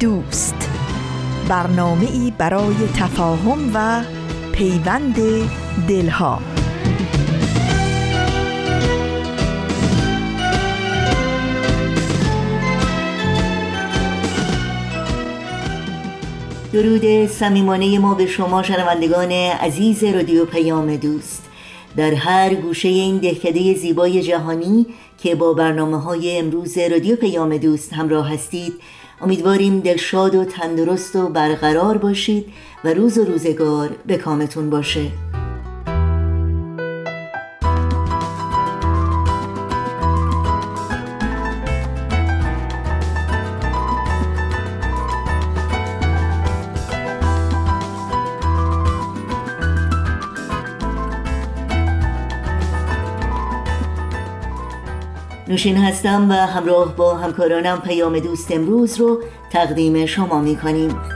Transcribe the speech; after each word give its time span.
دوست. 0.00 0.70
برنامه 1.48 2.10
ای 2.12 2.32
برای 2.38 2.74
تفاهم 2.94 3.70
و 3.74 4.02
پیوند 4.52 5.16
دلها. 5.88 6.40
درود 16.72 17.26
صمیمانه 17.26 17.98
ما 17.98 18.14
به 18.14 18.26
شما 18.26 18.62
شنوندگان 18.62 19.32
عزیز 19.32 20.04
رادیو 20.04 20.44
پیام 20.44 20.96
دوست. 20.96 21.42
در 21.96 22.14
هر 22.14 22.54
گوشه 22.54 22.88
این 22.88 23.18
دهکده 23.18 23.74
زیبای 23.74 24.22
جهانی 24.22 24.86
که 25.18 25.34
با 25.34 25.52
برنامه 25.52 26.00
های 26.00 26.38
امروز 26.38 26.78
رادیو 26.78 27.16
پیام 27.16 27.56
دوست 27.56 27.92
همراه 27.92 28.32
هستید 28.32 28.72
امیدواریم 29.20 29.80
دلشاد 29.80 30.34
و 30.34 30.44
تندرست 30.44 31.16
و 31.16 31.28
برقرار 31.28 31.98
باشید 31.98 32.52
و 32.84 32.88
روز 32.88 33.18
و 33.18 33.24
روزگار 33.24 33.96
به 34.06 34.16
کامتون 34.16 34.70
باشه. 34.70 35.10
نوشین 55.48 55.76
هستم 55.76 56.30
و 56.30 56.32
همراه 56.32 56.96
با 56.96 57.14
همکارانم 57.14 57.80
پیام 57.80 58.18
دوست 58.18 58.52
امروز 58.52 59.00
رو 59.00 59.22
تقدیم 59.52 60.06
شما 60.06 60.40
می 60.40 60.56
کنیم. 60.56 61.15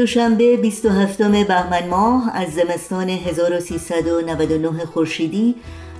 دوشنبه 0.00 0.56
27 0.56 1.22
بهمن 1.22 1.88
ماه 1.88 2.30
از 2.34 2.52
زمستان 2.52 3.08
1399 3.08 4.84
خورشیدی 4.84 5.54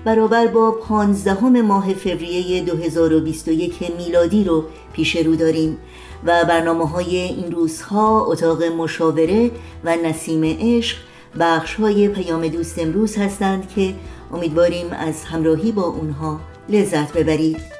برابر 0.04 0.46
با 0.46 0.70
15 0.70 1.44
ماه 1.44 1.94
فوریه 1.94 2.62
2021 2.62 3.74
میلادی 3.98 4.44
رو 4.44 4.64
پیش 4.92 5.16
رو 5.16 5.36
داریم 5.36 5.78
و 6.26 6.44
برنامه 6.44 6.88
های 6.88 7.16
این 7.16 7.52
روزها 7.52 8.24
اتاق 8.24 8.62
مشاوره 8.62 9.50
و 9.84 9.96
نسیم 9.96 10.44
عشق 10.60 10.96
بخش 11.40 11.74
های 11.74 12.08
پیام 12.08 12.48
دوست 12.48 12.78
امروز 12.78 13.16
هستند 13.16 13.68
که 13.68 13.94
امیدواریم 14.32 14.86
از 14.92 15.24
همراهی 15.24 15.72
با 15.72 15.82
اونها 15.82 16.40
لذت 16.68 17.12
ببرید. 17.12 17.79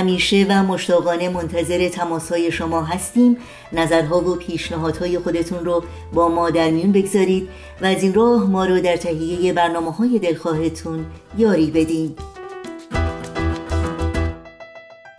همیشه 0.00 0.46
و 0.48 0.62
مشتاقانه 0.62 1.28
منتظر 1.28 1.88
تماسهای 1.88 2.52
شما 2.52 2.82
هستیم. 2.82 3.36
نظرها 3.72 4.20
و 4.20 4.36
پیشنهادهای 4.36 5.18
خودتون 5.18 5.64
رو 5.64 5.84
با 6.12 6.28
ما 6.28 6.50
در 6.50 6.70
میون 6.70 6.92
بگذارید 6.92 7.48
و 7.82 7.86
از 7.86 8.02
این 8.02 8.14
راه 8.14 8.50
ما 8.50 8.64
رو 8.64 8.80
در 8.80 8.96
تهیه 8.96 9.52
برنامه 9.52 9.92
های 9.92 10.18
دلخواهتون 10.18 11.06
یاری 11.38 11.70
بدین. 11.70 12.16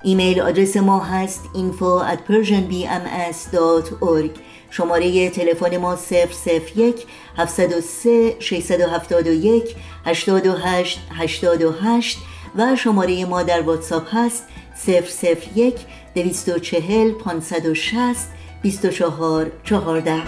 ایمیل 0.03 0.41
آدرس 0.41 0.77
ما 0.77 0.99
هست 0.99 1.41
info 1.53 2.03
at 2.13 2.19
persianbms.org 2.31 4.29
شماره 4.69 5.29
تلفن 5.29 5.77
ما 5.77 5.97
001 6.75 7.05
703 7.37 8.35
671 8.39 9.75
828 10.05 10.99
828 11.11 12.17
و 12.55 12.75
شماره 12.75 13.25
ما 13.25 13.43
در 13.43 13.61
واتساپ 13.61 14.07
هست 14.11 14.47
001 14.87 15.75
240 16.15 17.11
560 17.11 18.29
24 18.61 19.51
14 19.63 20.21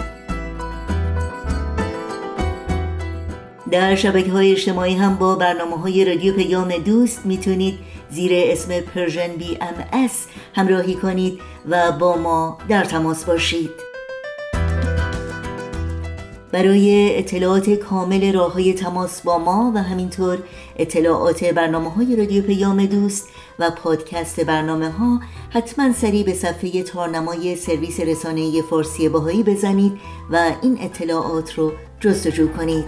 در 3.70 3.94
شبکه 3.94 4.30
های 4.30 4.52
اجتماعی 4.52 4.94
هم 4.94 5.16
با 5.16 5.34
برنامه 5.34 5.76
های 5.76 6.04
رادیو 6.04 6.34
پیام 6.34 6.76
دوست 6.76 7.26
می‌تونید 7.26 7.78
زیر 8.10 8.32
اسم 8.34 8.80
Persian 8.80 9.28
BMS 9.28 10.26
همراهی 10.54 10.94
کنید 10.94 11.40
و 11.68 11.92
با 11.92 12.16
ما 12.16 12.58
در 12.68 12.84
تماس 12.84 13.24
باشید. 13.24 13.70
برای 16.52 17.18
اطلاعات 17.18 17.70
کامل 17.70 18.32
راه 18.32 18.52
های 18.52 18.74
تماس 18.74 19.22
با 19.22 19.38
ما 19.38 19.72
و 19.74 19.82
همینطور 19.82 20.38
اطلاعات 20.76 21.44
برنامه 21.44 21.90
های 21.90 22.16
رادیو 22.16 22.42
پیام 22.42 22.86
دوست 22.86 23.28
و 23.58 23.70
پادکست 23.70 24.40
برنامه 24.40 24.90
ها 24.90 25.20
حتما 25.50 25.92
سریع 25.92 26.24
به 26.24 26.34
صفحه 26.34 26.82
تارنمای 26.82 27.56
سرویس 27.56 28.00
رسانه 28.00 28.62
فارسی 28.62 29.08
باهایی 29.08 29.42
بزنید 29.42 30.00
و 30.30 30.52
این 30.62 30.78
اطلاعات 30.80 31.54
رو 31.54 31.72
جستجو 32.00 32.48
کنید. 32.48 32.84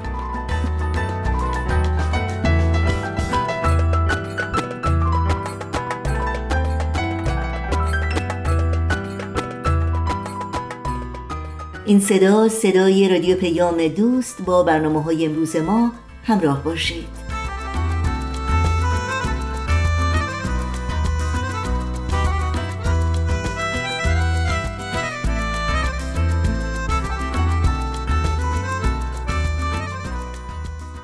این 11.87 11.99
صدا 11.99 12.49
صدای 12.49 13.09
رادیو 13.09 13.37
پیام 13.37 13.87
دوست 13.87 14.41
با 14.41 14.63
برنامه 14.63 15.03
های 15.03 15.25
امروز 15.25 15.55
ما 15.55 15.91
همراه 16.23 16.63
باشید. 16.63 17.07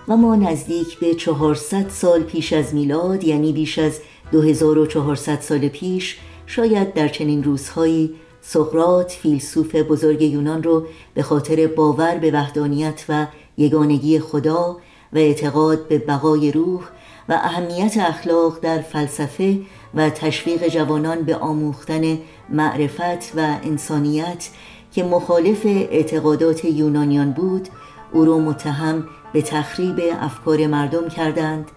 و 0.07 0.17
ما 0.17 0.35
نزدیک 0.35 0.99
به 0.99 1.13
400 1.13 1.89
سال 1.89 2.23
پیش 2.23 2.53
از 2.53 2.75
میلاد 2.75 3.23
یعنی 3.23 3.53
بیش 3.53 3.79
از 3.79 3.99
2400 4.31 5.41
سال 5.41 5.67
پیش 5.67 6.17
شاید 6.45 6.93
در 6.93 7.07
چنین 7.07 7.43
روزهایی 7.43 8.15
سقرات 8.41 9.11
فیلسوف 9.11 9.75
بزرگ 9.75 10.21
یونان 10.21 10.63
رو 10.63 10.85
به 11.13 11.23
خاطر 11.23 11.67
باور 11.67 12.17
به 12.17 12.31
وحدانیت 12.31 13.05
و 13.09 13.27
یگانگی 13.57 14.19
خدا 14.19 14.77
و 15.13 15.17
اعتقاد 15.17 15.87
به 15.87 15.99
بقای 15.99 16.51
روح 16.51 16.81
و 17.29 17.33
اهمیت 17.33 17.97
اخلاق 17.97 18.59
در 18.59 18.81
فلسفه 18.81 19.59
و 19.93 20.09
تشویق 20.09 20.67
جوانان 20.67 21.21
به 21.21 21.35
آموختن 21.35 22.17
معرفت 22.49 23.35
و 23.35 23.57
انسانیت 23.63 24.49
که 24.91 25.03
مخالف 25.03 25.65
اعتقادات 25.65 26.65
یونانیان 26.65 27.31
بود 27.31 27.67
او 28.13 28.25
را 28.25 28.37
متهم 28.37 29.07
به 29.33 29.41
تخریب 29.41 30.01
افکار 30.21 30.67
مردم 30.67 31.09
کردند 31.09 31.71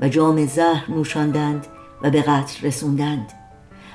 و 0.00 0.08
جام 0.08 0.46
زهر 0.46 0.90
نوشاندند 0.90 1.66
و 2.02 2.10
به 2.10 2.22
قتل 2.22 2.66
رسوندند. 2.66 3.43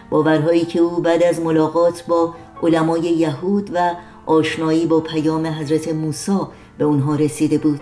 باورهایی 0.10 0.66
که 0.66 0.80
او 0.80 1.02
بعد 1.02 1.24
از 1.24 1.40
ملاقات 1.40 2.04
با 2.08 2.34
علمای 2.64 3.02
یهود 3.02 3.70
و 3.74 3.94
آشنایی 4.26 4.86
با 4.86 5.00
پیام 5.00 5.46
حضرت 5.46 5.88
موسی 5.88 6.40
به 6.78 6.86
اونها 6.86 7.16
رسیده 7.16 7.58
بود 7.58 7.82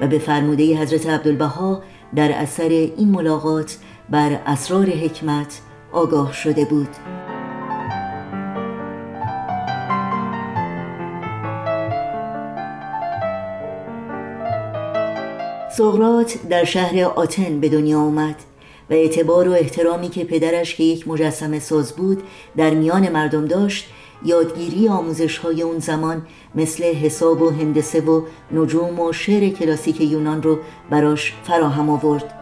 و 0.00 0.06
به 0.06 0.18
فرموده 0.18 0.76
حضرت 0.76 1.06
عبدالبها 1.06 1.82
در 2.14 2.32
اثر 2.32 2.68
این 2.68 3.08
ملاقات 3.08 3.76
بر 4.10 4.40
اسرار 4.46 4.86
حکمت 4.86 5.60
آگاه 5.92 6.32
شده 6.32 6.64
بود. 6.64 6.88
سقرات 15.76 16.38
در 16.48 16.64
شهر 16.64 17.04
آتن 17.04 17.60
به 17.60 17.68
دنیا 17.68 18.00
آمد. 18.00 18.36
و 18.92 18.94
اعتبار 18.94 19.48
و 19.48 19.52
احترامی 19.52 20.08
که 20.08 20.24
پدرش 20.24 20.74
که 20.74 20.84
یک 20.84 21.08
مجسم 21.08 21.58
ساز 21.58 21.92
بود 21.92 22.22
در 22.56 22.70
میان 22.70 23.08
مردم 23.08 23.44
داشت 23.44 23.88
یادگیری 24.24 24.88
آموزش 24.88 25.38
های 25.38 25.62
اون 25.62 25.78
زمان 25.78 26.26
مثل 26.54 26.84
حساب 26.84 27.42
و 27.42 27.50
هندسه 27.50 28.00
و 28.00 28.22
نجوم 28.52 29.00
و 29.00 29.12
شعر 29.12 29.48
کلاسیک 29.48 30.00
یونان 30.00 30.42
رو 30.42 30.58
براش 30.90 31.34
فراهم 31.44 31.90
آورد 31.90 32.34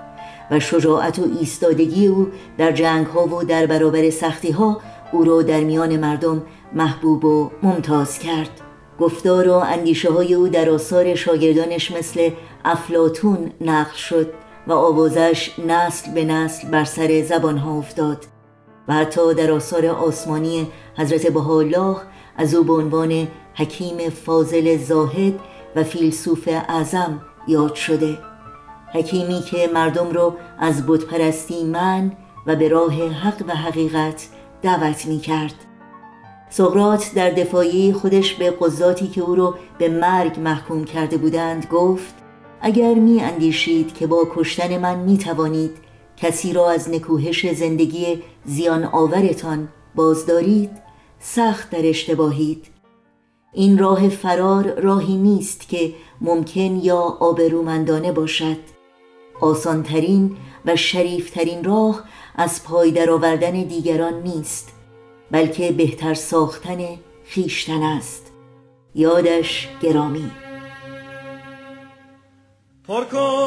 و 0.50 0.60
شجاعت 0.60 1.18
و 1.18 1.22
ایستادگی 1.40 2.06
او 2.06 2.28
در 2.58 2.72
جنگ 2.72 3.06
ها 3.06 3.26
و 3.26 3.44
در 3.44 3.66
برابر 3.66 4.10
سختی 4.10 4.50
ها 4.50 4.80
او 5.12 5.24
را 5.24 5.42
در 5.42 5.60
میان 5.60 5.96
مردم 5.96 6.42
محبوب 6.72 7.24
و 7.24 7.50
ممتاز 7.62 8.18
کرد. 8.18 8.60
گفتار 9.00 9.48
و 9.48 9.52
اندیشه 9.52 10.10
های 10.12 10.34
او 10.34 10.48
در 10.48 10.70
آثار 10.70 11.14
شاگردانش 11.14 11.90
مثل 11.90 12.30
افلاتون 12.64 13.52
نقل 13.60 13.94
شد. 13.96 14.32
و 14.70 14.72
آوازش 14.72 15.58
نسل 15.58 16.12
به 16.12 16.24
نسل 16.24 16.68
بر 16.68 16.84
سر 16.84 17.22
زبان 17.22 17.58
ها 17.58 17.78
افتاد 17.78 18.26
و 18.88 18.94
حتی 18.94 19.34
در 19.34 19.50
آثار 19.50 19.86
آسمانی 19.86 20.68
حضرت 20.96 21.26
بهاءالله 21.26 21.96
از 22.36 22.54
او 22.54 22.64
به 22.64 22.72
عنوان 22.72 23.28
حکیم 23.54 24.10
فاضل 24.10 24.76
زاهد 24.76 25.34
و 25.76 25.84
فیلسوف 25.84 26.48
اعظم 26.48 27.20
یاد 27.48 27.74
شده. 27.74 28.18
حکیمی 28.92 29.40
که 29.40 29.70
مردم 29.74 30.10
رو 30.10 30.34
از 30.58 30.86
بتپرستی 30.86 31.64
من 31.64 32.12
و 32.46 32.56
به 32.56 32.68
راه 32.68 33.08
حق 33.08 33.42
و 33.48 33.54
حقیقت 33.54 34.28
دعوت 34.62 35.06
می 35.06 35.18
کرد 35.18 35.54
سقرات 36.50 37.10
در 37.14 37.30
دفاعی 37.30 37.92
خودش 37.92 38.34
به 38.34 38.50
قضاتی 38.50 39.06
که 39.08 39.20
او 39.20 39.34
رو 39.34 39.54
به 39.78 39.88
مرگ 39.88 40.40
محکوم 40.40 40.84
کرده 40.84 41.16
بودند 41.16 41.66
گفت 41.70 42.19
اگر 42.62 42.94
می 42.94 43.20
اندیشید 43.20 43.94
که 43.94 44.06
با 44.06 44.28
کشتن 44.34 44.78
من 44.78 44.98
می 44.98 45.18
توانید 45.18 45.76
کسی 46.16 46.52
را 46.52 46.70
از 46.70 46.90
نکوهش 46.90 47.52
زندگی 47.52 48.22
زیان 48.44 48.84
آورتان 48.84 49.68
بازدارید 49.94 50.70
سخت 51.18 51.70
در 51.70 51.88
اشتباهید. 51.88 52.66
این 53.52 53.78
راه 53.78 54.08
فرار 54.08 54.80
راهی 54.80 55.16
نیست 55.16 55.68
که 55.68 55.92
ممکن 56.20 56.76
یا 56.76 56.98
آبرومندانه 57.00 58.12
باشد. 58.12 58.56
آسانترین 59.40 60.36
و 60.64 60.76
شریفترین 60.76 61.64
راه 61.64 62.04
از 62.34 62.64
پای 62.64 62.90
درآوردن 62.90 63.62
دیگران 63.62 64.22
نیست 64.22 64.72
بلکه 65.30 65.72
بهتر 65.72 66.14
ساختن 66.14 66.78
خیشتن 67.24 67.82
است. 67.82 68.32
یادش 68.94 69.68
گرامی. 69.82 70.30
دریای 72.90 73.40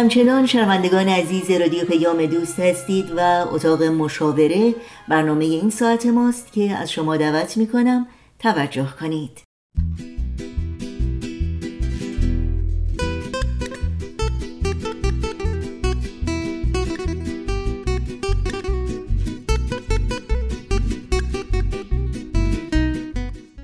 همچنان 0.00 0.46
شنوندگان 0.46 1.08
عزیز 1.08 1.50
رادیو 1.50 1.84
پیام 1.84 2.26
دوست 2.26 2.60
هستید 2.60 3.12
و 3.16 3.20
اتاق 3.52 3.82
مشاوره 3.82 4.74
برنامه 5.08 5.44
این 5.44 5.70
ساعت 5.70 6.06
ماست 6.06 6.52
که 6.52 6.76
از 6.76 6.92
شما 6.92 7.16
دعوت 7.16 7.56
می 7.56 7.66
کنم 7.66 8.06
توجه 8.38 8.88
کنید. 9.00 9.42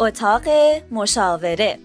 اتاق 0.01 0.43
مشاوره 0.91 1.79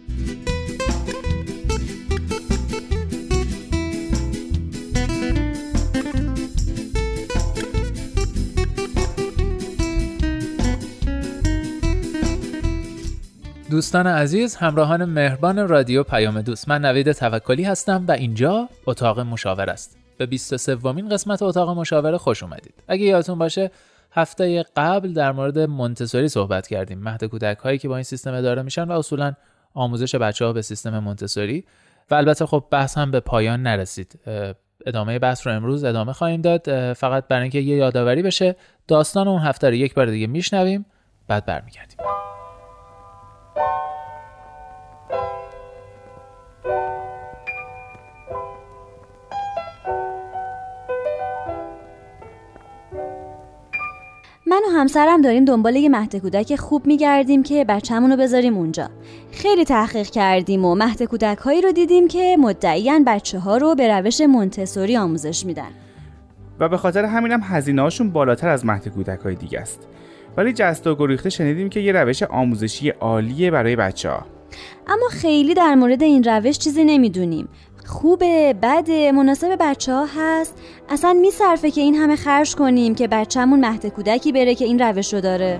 دوستان 13.71 14.07
عزیز 14.07 14.55
همراهان 14.55 15.05
مهربان 15.05 15.67
رادیو 15.67 16.03
پیام 16.03 16.41
دوست. 16.41 16.69
من 16.69 16.85
نوید 16.85 17.11
توکلی 17.11 17.63
هستم 17.63 18.05
و 18.07 18.11
اینجا 18.11 18.69
اتاق 18.85 19.19
مشاور 19.19 19.69
است. 19.69 19.97
به 20.17 20.25
23 20.25 20.75
ومین 20.75 21.09
قسمت 21.09 21.41
اتاق 21.41 21.77
مشاوره 21.77 22.17
خوش 22.17 22.43
اومدید. 22.43 22.73
اگه 22.87 23.05
یادتون 23.05 23.37
باشه 23.37 23.71
هفته 24.11 24.65
قبل 24.75 25.13
در 25.13 25.31
مورد 25.31 25.59
مونتسوری 25.59 26.27
صحبت 26.27 26.67
کردیم. 26.67 26.99
مهد 26.99 27.23
کودک 27.23 27.57
هایی 27.57 27.77
که 27.77 27.87
با 27.87 27.95
این 27.95 28.03
سیستم 28.03 28.33
اداره 28.33 28.61
میشن 28.61 28.83
و 28.83 28.91
اصولا 28.91 29.33
آموزش 29.73 30.15
بچه 30.15 30.45
ها 30.45 30.53
به 30.53 30.61
سیستم 30.61 30.99
مونتسوری. 30.99 31.65
و 32.11 32.15
البته 32.15 32.45
خب 32.45 32.63
بحث 32.71 32.97
هم 32.97 33.11
به 33.11 33.19
پایان 33.19 33.61
نرسید. 33.61 34.19
ادامه 34.85 35.19
بحث 35.19 35.47
رو 35.47 35.53
امروز 35.53 35.83
ادامه 35.83 36.13
خواهیم 36.13 36.41
داد. 36.41 36.93
فقط 36.93 37.27
برای 37.27 37.41
اینکه 37.41 37.59
یه 37.59 37.77
یادآوری 37.77 38.21
بشه 38.21 38.55
داستان 38.87 39.27
اون 39.27 39.41
هفته 39.41 39.67
رو 39.67 39.73
یک 39.73 39.93
بار 39.93 40.05
دیگه 40.05 40.27
میشنویم 40.27 40.85
بعد 41.27 41.45
برمیگردیم. 41.45 41.97
من 43.55 43.61
و 54.67 54.69
همسرم 54.75 55.21
داریم 55.21 55.45
دنبال 55.45 55.75
یه 55.75 55.89
مهد 55.89 56.15
کودک 56.15 56.55
خوب 56.55 56.85
میگردیم 56.85 57.43
که 57.43 57.65
بچه‌مون 57.65 58.11
رو 58.11 58.17
بذاریم 58.17 58.57
اونجا. 58.57 58.89
خیلی 59.31 59.65
تحقیق 59.65 60.07
کردیم 60.07 60.65
و 60.65 60.75
مهد 60.75 61.03
کودک 61.03 61.37
هایی 61.37 61.61
رو 61.61 61.71
دیدیم 61.71 62.07
که 62.07 62.37
مدعیان 62.39 63.03
بچه 63.03 63.39
ها 63.39 63.57
رو 63.57 63.75
به 63.75 63.97
روش 63.97 64.21
مونتسوری 64.21 64.97
آموزش 64.97 65.45
میدن. 65.45 65.71
و 66.59 66.69
به 66.69 66.77
خاطر 66.77 67.05
همینم 67.05 67.39
هزینه 67.43 67.81
هاشون 67.81 68.11
بالاتر 68.11 68.49
از 68.49 68.65
مهد 68.65 68.87
کودک 68.87 69.19
های 69.19 69.35
دیگه 69.35 69.59
است 69.59 69.87
ولی 70.37 70.53
جست 70.53 70.87
و 70.87 70.95
گریخته 70.95 71.29
شنیدیم 71.29 71.69
که 71.69 71.79
یه 71.79 71.91
روش 71.91 72.23
آموزشی 72.23 72.89
عالیه 72.89 73.51
برای 73.51 73.75
بچه 73.75 74.09
ها 74.09 74.25
اما 74.87 75.07
خیلی 75.11 75.53
در 75.53 75.75
مورد 75.75 76.03
این 76.03 76.23
روش 76.23 76.57
چیزی 76.57 76.83
نمی‌دونیم. 76.83 77.47
خوبه 77.85 78.55
بده 78.61 79.11
مناسب 79.11 79.57
بچه 79.59 79.93
ها 79.93 80.07
هست. 80.17 80.55
اصلا 80.89 81.13
میصرفه 81.13 81.71
که 81.71 81.81
این 81.81 81.95
همه 81.95 82.15
خرج 82.15 82.55
کنیم 82.55 82.95
که 82.95 83.07
بچهمون 83.07 83.59
مهد 83.59 83.85
کودکی 83.87 84.31
بره 84.31 84.55
که 84.55 84.65
این 84.65 84.79
روش 84.79 85.13
رو 85.13 85.21
داره. 85.21 85.59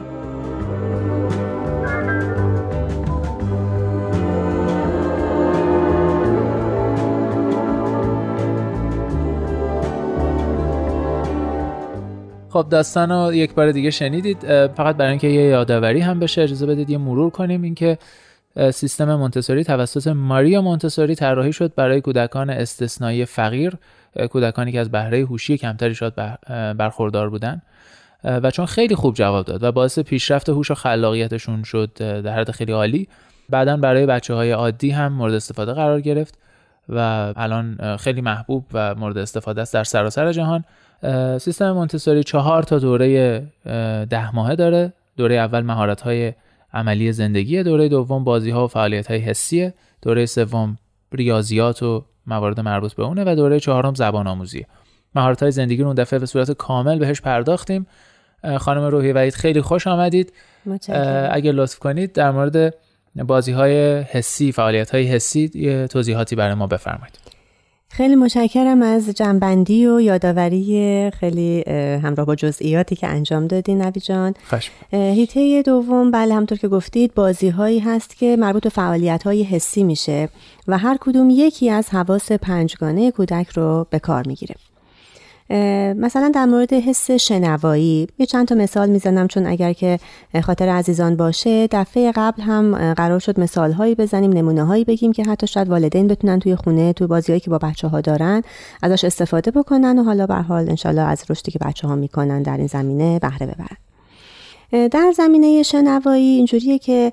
خب 12.52 12.66
داستان 12.70 13.12
رو 13.12 13.34
یک 13.34 13.54
بار 13.54 13.72
دیگه 13.72 13.90
شنیدید 13.90 14.68
فقط 14.68 14.96
برای 14.96 15.10
اینکه 15.10 15.28
یه 15.28 15.44
یادآوری 15.44 16.00
هم 16.00 16.20
بشه 16.20 16.42
اجازه 16.42 16.66
بدید 16.66 16.90
یه 16.90 16.98
مرور 16.98 17.30
کنیم. 17.30 17.62
اینکه 17.62 17.98
سیستم 18.74 19.16
مونتسوری 19.16 19.64
توسط 19.64 20.08
ماریا 20.08 20.62
مونتسوری 20.62 21.16
طراحی 21.16 21.54
شد 21.54 21.76
برای 21.76 22.02
کودکان 22.02 22.50
استثنایی 22.50 23.26
فقیر 23.26 23.74
کودکانی 24.30 24.72
که 24.72 24.80
از 24.80 24.92
بهره 24.92 25.26
هوشی 25.26 25.58
کمتری 25.58 25.96
شاید 25.96 26.16
برخوردار 26.78 27.30
بودن. 27.30 27.62
و 28.24 28.52
چون 28.52 28.66
خیلی 28.66 28.96
خوب 28.96 29.16
جواب 29.16 29.46
داد 29.46 29.64
و 29.64 29.72
باعث 29.72 30.00
پیشرفت 30.00 30.50
هوش 30.50 30.72
و 30.72 30.74
خلاقیتشون 30.74 31.64
شد 31.64 31.90
در 31.98 32.40
حد 32.40 32.52
خیلی 32.52 32.72
عالی 32.72 33.08
بعدا 33.50 33.78
برای 33.78 34.06
بچه 34.06 34.34
های 34.34 34.52
عادی 34.52 34.92
هم 34.92 35.14
مورد 35.14 35.34
استفاده 35.34 35.74
قرار 35.74 36.02
گرفت 36.02 36.38
و 36.90 37.34
الان 37.36 37.98
خیلی 37.98 38.22
محبوب 38.22 38.66
و 38.74 38.96
مورد 38.96 39.18
استفاده 39.18 39.62
است 39.62 39.74
در 39.74 39.84
سراسر 39.84 40.32
جهان. 40.32 40.64
سیستم 41.40 41.72
مونتسوری 41.72 42.24
چهار 42.24 42.64
تا 42.64 42.80
دوره 42.80 43.40
ده 44.10 44.36
ماهه 44.36 44.56
داره. 44.56 44.94
دوره 45.18 45.36
اول 45.36 45.62
مهارت 45.62 46.02
های 46.02 46.34
عملی 46.74 47.12
زندگی 47.12 47.64
دوره 47.64 47.90
دوم 47.90 48.24
بازی 48.24 48.50
ها 48.50 48.66
و 48.66 48.68
فعالیت 48.68 49.08
های 49.08 49.20
حسیه 49.20 49.74
دوره 50.02 50.26
سوم 50.26 50.78
ریاضیات 51.14 51.84
و 51.84 52.06
موارد 52.28 52.60
مربوط 52.60 52.94
به 52.94 53.04
اونه 53.04 53.24
و 53.28 53.36
دوره 53.36 53.60
چهارم 53.60 53.94
زبان 53.94 54.28
آموزیه 54.28 54.68
مهارت 55.16 55.44
های 55.44 55.52
زندگی 55.52 55.82
رو 55.82 55.88
اون 55.88 55.96
دفعه 55.96 56.20
به 56.20 56.26
صورت 56.26 56.52
کامل 56.52 57.00
بهش 57.00 57.22
پرداختیم. 57.22 57.88
خانم 58.58 58.84
روحی 58.84 59.12
وحید 59.12 59.34
خیلی 59.34 59.62
خوش 59.62 59.88
آمدید. 59.88 60.34
اگه 61.32 61.52
لطف 61.52 61.80
کنید 61.80 62.14
در 62.14 62.32
مورد 62.32 62.74
بازی 63.16 63.52
های 63.52 64.00
حسی 64.00 64.52
فعالیت 64.52 64.92
های 64.92 65.04
حسی 65.04 65.52
یه 65.54 65.88
توضیحاتی 65.88 66.36
برای 66.36 66.54
ما 66.54 66.68
بفرمایید. 66.68 67.20
خیلی 67.94 68.16
متشکرم 68.16 68.82
از 68.82 69.10
جنبندی 69.10 69.88
و 69.88 70.02
یادآوری 70.02 71.12
خیلی 71.20 71.64
همراه 72.04 72.26
با 72.26 72.36
جزئیاتی 72.36 72.96
که 72.96 73.08
انجام 73.08 73.48
دادین 73.48 73.82
نوی 73.82 74.02
جان. 74.02 74.34
هیته 74.92 75.62
دوم 75.62 76.12
بله 76.12 76.34
همطور 76.34 76.58
که 76.58 76.68
گفتید 76.68 77.14
بازی 77.14 77.50
هایی 77.50 77.80
هست 77.80 78.18
که 78.18 78.36
مربوط 78.40 78.64
به 78.64 78.70
فعالیت 78.70 79.24
های 79.24 79.44
حسی 79.44 79.84
میشه 79.84 80.30
و 80.68 80.78
هر 80.78 80.98
کدوم 81.02 81.30
یکی 81.30 81.70
از 81.70 81.90
حواس 81.90 82.32
پنجگانه 82.32 83.12
کودک 83.12 83.50
رو 83.50 83.88
به 83.90 84.00
کار 84.00 84.28
می‌گیره. 84.28 84.56
مثلا 85.98 86.32
در 86.36 86.46
مورد 86.46 86.74
حس 86.74 87.12
شنوایی 87.12 88.08
یه 88.18 88.26
چند 88.26 88.48
تا 88.48 88.56
مثال 88.56 88.90
می‌زنم 88.90 89.28
چون 89.28 89.48
اگر 89.48 89.74
که 89.74 90.00
خاطر 90.44 90.70
عزیزان 90.70 91.16
باشه 91.16 91.68
دفعه 91.72 92.12
قبل 92.16 92.42
هم 92.42 92.94
قرار 92.94 93.20
شد 93.20 93.40
مثال 93.40 93.72
هایی 93.72 93.96
بزنیم 93.96 94.34
نمونه 94.34 94.64
هایی 94.64 94.84
بگیم 94.84 95.12
که 95.12 95.24
حتی 95.24 95.48
شاید 95.48 95.70
والدین 95.70 96.08
بتونن 96.08 96.40
توی 96.40 96.56
خونه 96.56 96.94
توی 96.94 97.08
بازیهایی 97.08 97.40
که 97.40 97.50
با 97.50 97.58
بچه 97.58 97.88
ها 97.88 98.02
دارن 98.02 98.42
ازش 98.84 99.04
استفاده 99.04 99.52
بکنن 99.52 100.00
و 100.00 100.04
حالا 100.04 100.28
به 100.28 100.36
حال 100.36 100.70
انشالله 100.70 101.02
از 101.02 101.24
رشدی 101.30 101.52
که 101.52 101.60
بچه 101.60 101.88
ها 101.88 101.96
می‌کنن 101.96 102.42
در 102.42 102.58
این 102.58 102.68
زمینه 102.68 103.20
بهره 103.20 103.48
ببرن. 103.48 103.78
در 104.72 105.14
زمینه 105.18 105.64
شنوایی 105.64 106.28
اینجوریه 106.28 106.80
که 106.80 107.12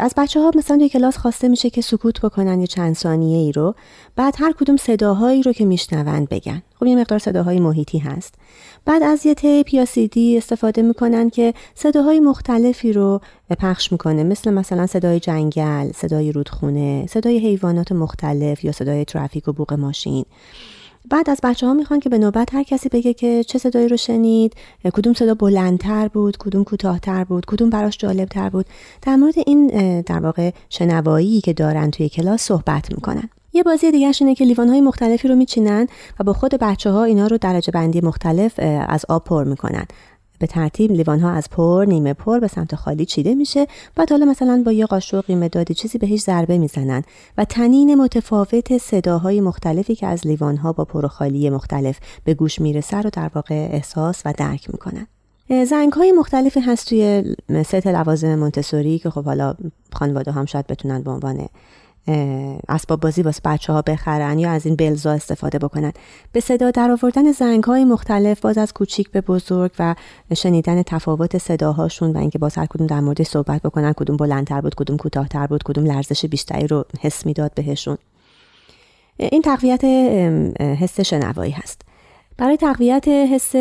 از 0.00 0.14
بچه 0.16 0.40
ها 0.40 0.50
مثلا 0.56 0.78
توی 0.78 0.88
کلاس 0.88 1.16
خواسته 1.16 1.48
میشه 1.48 1.70
که 1.70 1.80
سکوت 1.80 2.20
بکنن 2.20 2.60
یه 2.60 2.66
چند 2.66 2.94
ثانیه 2.94 3.38
ای 3.38 3.52
رو 3.52 3.74
بعد 4.16 4.34
هر 4.38 4.52
کدوم 4.52 4.76
صداهایی 4.76 5.42
رو 5.42 5.52
که 5.52 5.64
میشنوند 5.64 6.28
بگن. 6.28 6.62
خب 6.80 6.86
یه 6.86 6.96
مقدار 6.96 7.18
صداهای 7.18 7.60
محیطی 7.60 7.98
هست. 7.98 8.34
بعد 8.84 9.02
از 9.02 9.26
یه 9.26 9.34
تیپ 9.34 9.74
یا 9.74 9.84
سیدی 9.84 10.38
استفاده 10.38 10.82
می‌کنن 10.82 11.30
که 11.30 11.54
صداهای 11.74 12.20
مختلفی 12.20 12.92
رو 12.92 13.20
پخش 13.58 13.92
می‌کنه. 13.92 14.24
مثل 14.24 14.50
مثلا 14.50 14.86
صدای 14.86 15.20
جنگل، 15.20 15.92
صدای 15.92 16.32
رودخونه، 16.32 17.06
صدای 17.06 17.38
حیوانات 17.38 17.92
مختلف 17.92 18.64
یا 18.64 18.72
صدای 18.72 19.04
ترافیک 19.04 19.48
و 19.48 19.52
بوق 19.52 19.72
ماشین. 19.72 20.24
بعد 21.10 21.30
از 21.30 21.38
بچه 21.42 21.66
ها 21.66 21.74
می‌خوان 21.74 22.00
که 22.00 22.08
به 22.08 22.18
نوبت 22.18 22.54
هر 22.54 22.62
کسی 22.62 22.88
بگه 22.88 23.14
که 23.14 23.44
چه 23.44 23.58
صدایی 23.58 23.88
رو 23.88 23.96
شنید 23.96 24.54
کدوم 24.92 25.12
صدا 25.14 25.34
بلندتر 25.34 26.08
بود 26.08 26.36
کدوم 26.36 26.64
کوتاهتر 26.64 27.24
بود 27.24 27.46
کدوم 27.46 27.70
براش 27.70 27.98
جالبتر 27.98 28.48
بود. 28.48 28.66
در 29.02 29.16
مورد 29.16 29.34
این 29.46 29.66
در 30.00 30.20
واقع 30.20 30.50
شنوایی 30.68 31.40
که 31.40 31.52
دارن 31.52 31.90
توی 31.90 32.08
کلاس 32.08 32.42
صحبت 32.42 32.90
می‌کنن. 32.90 33.28
یه 33.52 33.62
بازی 33.62 33.90
دیگه 33.90 34.12
اینه 34.20 34.34
که 34.34 34.44
لیوان 34.44 34.68
های 34.68 34.80
مختلفی 34.80 35.28
رو 35.28 35.34
میچینن 35.34 35.86
و 36.20 36.24
با 36.24 36.32
خود 36.32 36.54
بچه 36.54 36.90
ها 36.90 37.04
اینا 37.04 37.26
رو 37.26 37.38
درجه 37.38 37.70
بندی 37.72 38.00
مختلف 38.00 38.58
از 38.88 39.04
آب 39.08 39.24
پر 39.24 39.44
می‌کنن. 39.44 39.84
به 40.38 40.46
ترتیب 40.46 40.92
لیوان 40.92 41.20
ها 41.20 41.30
از 41.30 41.50
پر 41.50 41.84
نیمه 41.88 42.14
پر 42.14 42.38
به 42.38 42.48
سمت 42.48 42.74
خالی 42.74 43.06
چیده 43.06 43.34
میشه. 43.34 43.66
بعد 43.96 44.10
حالا 44.10 44.26
مثلا 44.26 44.62
با 44.66 44.72
یه 44.72 44.86
قاشق 44.86 45.32
مدادی 45.32 45.74
چیزی 45.74 45.98
بهش 45.98 46.20
ضربه 46.20 46.58
می‌زنن 46.58 47.02
و 47.38 47.44
تنین 47.44 47.94
متفاوت 47.94 48.78
صداهای 48.78 49.40
مختلفی 49.40 49.94
که 49.94 50.06
از 50.06 50.26
لیوان 50.26 50.56
ها 50.56 50.72
با 50.72 50.84
پر 50.84 51.04
و 51.04 51.08
خالی 51.08 51.50
مختلف 51.50 51.98
به 52.24 52.34
گوش 52.34 52.60
می‌رسه 52.60 52.96
رو 52.96 53.10
در 53.12 53.30
واقع 53.34 53.68
احساس 53.72 54.22
و 54.24 54.34
درک 54.36 54.70
می‌کنن. 54.70 55.06
زنگ 55.66 55.92
های 55.92 56.12
مختلفی 56.12 56.60
هست 56.60 56.88
توی 56.88 57.34
ست 57.62 57.86
لوازم 57.86 58.34
مونتسوری 58.34 58.98
که 58.98 59.10
خب 59.10 59.24
حالا 59.24 59.54
خانواده 59.92 60.32
هم 60.32 60.44
شاید 60.44 60.66
بتونن 60.66 61.02
به 61.02 61.10
عنوان 61.10 61.48
اسباب 62.68 63.00
بازی 63.00 63.22
واسه 63.22 63.40
بچه 63.44 63.72
ها 63.72 63.82
بخرن 63.82 64.38
یا 64.38 64.50
از 64.50 64.66
این 64.66 64.76
بلزا 64.76 65.12
استفاده 65.12 65.58
بکنن. 65.58 65.92
به 66.32 66.40
صدا 66.40 66.70
در 66.70 66.90
آوردن 66.90 67.32
زنگ 67.32 67.64
های 67.64 67.84
مختلف 67.84 68.40
باز 68.40 68.58
از 68.58 68.72
کوچیک 68.72 69.10
به 69.10 69.20
بزرگ 69.20 69.70
و 69.78 69.94
شنیدن 70.34 70.82
تفاوت 70.82 71.38
صداهاشون 71.38 72.12
و 72.12 72.18
اینکه 72.18 72.38
باز 72.38 72.58
هر 72.58 72.66
کدوم 72.66 72.86
در 72.86 73.00
مورد 73.00 73.22
صحبت 73.22 73.62
بکنن 73.62 73.92
کدوم 73.92 74.16
بلندتر 74.16 74.60
بود 74.60 74.74
کدوم 74.74 74.96
کوتاهتر 74.96 75.46
بود 75.46 75.62
کدوم 75.62 75.84
لرزش 75.84 76.26
بیشتری 76.26 76.66
رو 76.66 76.84
حس 77.00 77.26
می‌داد 77.26 77.54
بهشون. 77.54 77.98
این 79.16 79.42
تقویت 79.42 79.84
حس 80.60 81.00
شنوایی 81.00 81.52
هست. 81.52 81.87
برای 82.38 82.56
تقویت 82.56 83.08
حس 83.08 83.56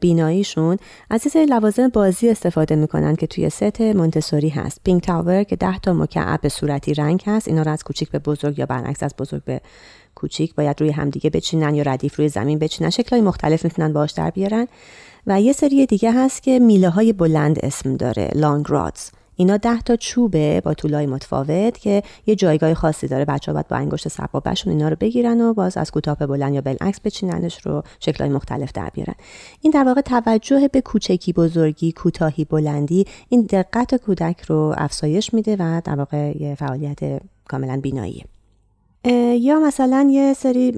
بیناییشون 0.00 0.76
از 1.10 1.36
یه 1.36 1.46
لوازم 1.46 1.88
بازی 1.88 2.28
استفاده 2.28 2.76
می‌کنن 2.76 3.16
که 3.16 3.26
توی 3.26 3.50
ست 3.50 3.80
مونتسوری 3.80 4.48
هست. 4.48 4.80
pink 4.84 5.02
tower 5.02 5.42
که 5.42 5.56
ده 5.56 5.78
تا 5.78 5.92
مکعب 5.92 6.48
صورتی 6.48 6.94
رنگ 6.94 7.22
هست 7.26 7.48
اینا 7.48 7.62
رو 7.62 7.70
از 7.70 7.84
کوچیک 7.84 8.10
به 8.10 8.18
بزرگ 8.18 8.58
یا 8.58 8.66
برعکس 8.66 9.02
از 9.02 9.14
بزرگ 9.18 9.44
به 9.44 9.60
کوچیک 10.14 10.54
باید 10.54 10.80
روی 10.80 10.90
همدیگه 10.90 11.30
بچینن 11.30 11.74
یا 11.74 11.82
ردیف 11.82 12.16
روی 12.16 12.28
زمین 12.28 12.58
بچینن. 12.58 12.90
شکلهای 12.90 13.22
مختلف 13.22 13.64
می‌تونن 13.64 13.92
باش 13.92 14.10
در 14.10 14.30
بیارن. 14.30 14.68
و 15.26 15.40
یه 15.40 15.52
سری 15.52 15.86
دیگه 15.86 16.12
هست 16.12 16.42
که 16.42 16.58
میله 16.58 16.88
های 16.88 17.12
بلند 17.12 17.58
اسم 17.62 17.96
داره 17.96 18.30
long 18.34 18.66
rods 18.68 19.10
اینا 19.36 19.56
ده 19.56 19.80
تا 19.80 19.96
چوبه 19.96 20.60
با 20.60 20.74
طولای 20.74 21.06
متفاوت 21.06 21.78
که 21.78 22.02
یه 22.26 22.34
جایگاه 22.34 22.74
خاصی 22.74 23.08
داره. 23.08 23.24
بچه 23.24 23.52
باید 23.52 23.68
با 23.68 23.76
انگشت 23.76 24.08
سبابهشون 24.08 24.72
اینا 24.72 24.88
رو 24.88 24.96
بگیرن 25.00 25.40
و 25.40 25.54
باز 25.54 25.76
از 25.76 25.90
کوتاه 25.90 26.16
بلند 26.16 26.54
یا 26.54 26.60
بالعکس 26.60 27.00
بچیننش 27.00 27.66
رو 27.66 27.82
شکلهای 28.00 28.32
مختلف 28.32 28.72
در 28.72 28.90
بیارن. 28.94 29.14
این 29.60 29.72
در 29.72 29.84
واقع 29.84 30.00
توجه 30.00 30.68
به 30.72 30.80
کوچکی 30.80 31.32
بزرگی 31.32 31.92
کوتاهی 31.92 32.44
بلندی 32.44 33.06
این 33.28 33.42
دقت 33.42 33.94
کودک 33.94 34.40
رو 34.40 34.74
افزایش 34.76 35.34
میده 35.34 35.56
و 35.56 35.80
در 35.84 35.94
واقع 35.94 36.32
یه 36.40 36.54
فعالیت 36.54 36.98
کاملا 37.48 37.80
بیناییه. 37.80 38.24
یا 39.40 39.60
مثلا 39.60 40.08
یه 40.10 40.34
سری 40.34 40.72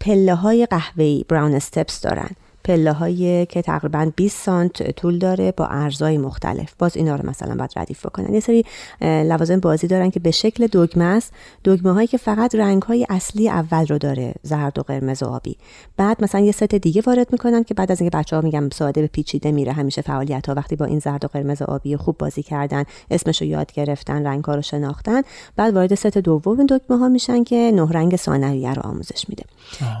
پله 0.00 0.34
های 0.34 0.66
قهوه‌ای 0.66 1.24
براون 1.28 1.54
استپس 1.54 2.00
دارن. 2.00 2.30
پله 2.64 2.92
هایی 2.92 3.46
که 3.46 3.62
تقریبا 3.62 4.12
20 4.16 4.42
سانت 4.42 4.90
طول 4.90 5.18
داره 5.18 5.52
با 5.52 5.66
ارزای 5.66 6.18
مختلف. 6.18 6.74
باز 6.78 6.96
اینا 6.96 7.16
رو 7.16 7.28
مثلا 7.28 7.54
باید 7.54 7.70
ردیف 7.76 8.06
بکنن. 8.06 8.34
یه 8.34 8.40
سری 8.40 8.64
لوازم 9.00 9.60
بازی 9.60 9.86
دارن 9.86 10.10
که 10.10 10.20
به 10.20 10.30
شکل 10.30 10.66
دگمه 10.66 11.04
است. 11.04 11.32
دگمه 11.64 11.92
هایی 11.92 12.06
که 12.06 12.18
فقط 12.18 12.54
رنگ 12.54 12.82
های 12.82 13.06
اصلی 13.10 13.48
اول 13.48 13.86
رو 13.86 13.98
داره 13.98 14.34
زرد 14.42 14.78
و 14.78 14.82
قرمز 14.82 15.22
و 15.22 15.26
آبی. 15.26 15.56
بعد 15.96 16.22
مثلا 16.22 16.40
یه 16.40 16.52
ست 16.52 16.74
دیگه 16.74 17.02
وارد 17.06 17.32
می‌کنن 17.32 17.64
که 17.64 17.74
بعد 17.74 17.92
از 17.92 18.00
اینکه 18.00 18.18
بچه 18.18 18.36
ها 18.36 18.42
میگم 18.42 18.70
ساده 18.70 19.00
به 19.00 19.06
پیچیده 19.06 19.52
میره. 19.52 19.72
همیشه 19.72 20.02
فعالیت 20.02 20.48
ها 20.48 20.54
وقتی 20.54 20.76
با 20.76 20.84
این 20.84 20.98
زرد 20.98 21.24
و 21.24 21.28
قرمز 21.28 21.62
و 21.62 21.64
آبی 21.64 21.96
خوب 21.96 22.18
بازی 22.18 22.42
کردن 22.42 22.84
اسمش 23.10 23.42
رو 23.42 23.48
یاد 23.48 23.72
گرفتن 23.72 24.26
رنگ 24.26 24.44
ها 24.44 24.54
رو 24.54 24.62
شناختن 24.62 25.22
بعد 25.56 25.74
وارد 25.74 25.94
ست 25.94 26.18
دوم 26.18 26.66
دگمه 26.66 26.98
ها 26.98 27.08
میشن 27.08 27.44
که 27.44 27.72
نه 27.74 27.90
رنگ 27.90 28.16
ثانویه 28.16 28.74
رو 28.74 28.82
آموزش 28.82 29.28
میده. 29.28 29.44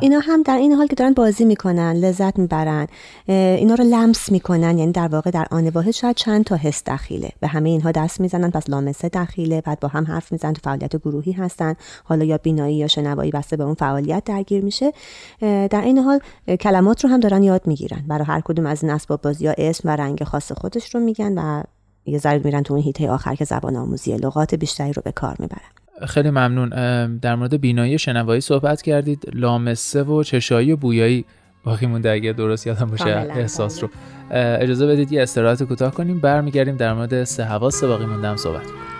اینا 0.00 0.18
هم 0.18 0.42
در 0.42 0.56
این 0.56 0.72
حال 0.72 0.86
که 0.86 0.96
دارن 0.96 1.12
بازی 1.12 1.44
می‌کنن 1.44 1.92
لذت 1.92 2.38
می‌برن 2.38 2.86
اینا 3.26 3.74
رو 3.74 3.84
لمس 3.84 4.32
می‌کنن 4.32 4.78
یعنی 4.78 4.92
در 4.92 5.08
واقع 5.08 5.30
در 5.30 5.46
آن 5.50 5.68
واحد 5.68 5.90
شاید 5.90 6.16
چند 6.16 6.44
تا 6.44 6.56
حس 6.56 6.82
دخیله 6.86 7.32
به 7.40 7.46
همه 7.46 7.68
اینها 7.68 7.92
دست 7.92 8.20
می‌زنن 8.20 8.50
پس 8.50 8.70
لامسه 8.70 9.08
دخیله 9.08 9.60
بعد 9.60 9.80
با 9.80 9.88
هم 9.88 10.04
حرف 10.04 10.32
می‌زنن 10.32 10.52
تو 10.52 10.60
فعالیت 10.64 10.96
گروهی 10.96 11.32
هستن. 11.32 11.74
حالا 12.04 12.24
یا 12.24 12.38
بینایی 12.38 12.76
یا 12.76 12.86
شنوایی 12.86 13.30
بسته 13.30 13.56
به 13.56 13.64
اون 13.64 13.74
فعالیت 13.74 14.24
درگیر 14.24 14.64
میشه. 14.64 14.92
در 15.40 15.82
این 15.84 15.98
حال 15.98 16.20
کلمات 16.60 17.04
رو 17.04 17.10
هم 17.10 17.20
دارن 17.20 17.42
یاد 17.42 17.66
می‌گیرن. 17.66 18.04
برای 18.08 18.24
هر 18.24 18.40
کدوم 18.40 18.66
از 18.66 18.82
این 18.82 18.92
اسباب 18.92 19.22
بازی 19.22 19.46
ها 19.46 19.54
اسم 19.58 19.88
و 19.88 19.96
رنگ 19.96 20.24
خاص 20.24 20.52
خودش 20.52 20.94
رو 20.94 21.00
میگن 21.00 21.38
و 21.38 21.62
یه 22.06 22.18
ذره 22.18 22.40
میرن 22.44 22.62
تو 22.62 22.74
اون 22.74 22.82
هیته 22.82 23.10
آخر 23.10 23.34
که 23.34 23.44
زبان 23.44 23.76
آموزی 23.76 24.16
لغات 24.16 24.54
بیشتری 24.54 24.92
رو 24.92 25.02
به 25.04 25.12
کار 25.12 25.36
می‌برن. 25.38 25.81
خیلی 26.06 26.30
ممنون. 26.30 26.68
در 27.16 27.34
مورد 27.34 27.60
بینایی 27.60 27.98
شنوایی 27.98 28.40
صحبت 28.40 28.82
کردید. 28.82 29.24
لامسه 29.32 30.02
و 30.02 30.22
چشایی 30.22 30.72
و 30.72 30.76
بویایی. 30.76 31.24
باقی 31.64 31.86
مونده 31.86 32.10
اگه 32.10 32.32
درست 32.32 32.66
یادم 32.66 32.86
باشه 32.86 33.06
احساس 33.06 33.82
رو. 33.82 33.90
اجازه 34.30 34.86
بدید 34.86 35.12
یه 35.12 35.22
استراحت 35.22 35.62
کوتاه 35.62 35.94
کنیم. 35.94 36.20
برمیگردیم 36.20 36.76
در 36.76 36.94
مورد 36.94 37.24
سه 37.24 37.44
حواس. 37.44 37.84
باقی 37.84 38.06
مونده 38.06 38.28
هم 38.28 38.36
صحبت 38.36 38.62
کنیم. 38.62 38.91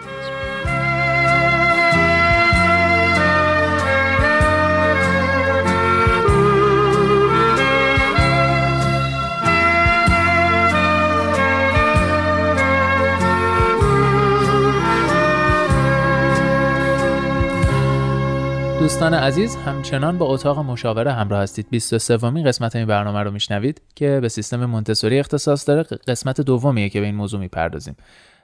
دوستان 18.92 19.14
عزیز 19.14 19.56
همچنان 19.56 20.18
با 20.18 20.26
اتاق 20.26 20.58
مشاوره 20.58 21.12
همراه 21.12 21.42
هستید. 21.42 21.66
23 21.70 22.16
ومین 22.16 22.46
قسمت 22.46 22.76
این 22.76 22.87
برنامه 22.87 23.20
رو 23.22 23.30
میشنوید 23.30 23.80
که 23.94 24.18
به 24.22 24.28
سیستم 24.28 24.66
مونتسوری 24.66 25.18
اختصاص 25.18 25.68
داره. 25.68 25.82
قسمت 25.82 26.40
دومیه 26.40 26.88
که 26.88 27.00
به 27.00 27.06
این 27.06 27.14
موضوع 27.14 27.40
می‌پردازیم. 27.40 27.96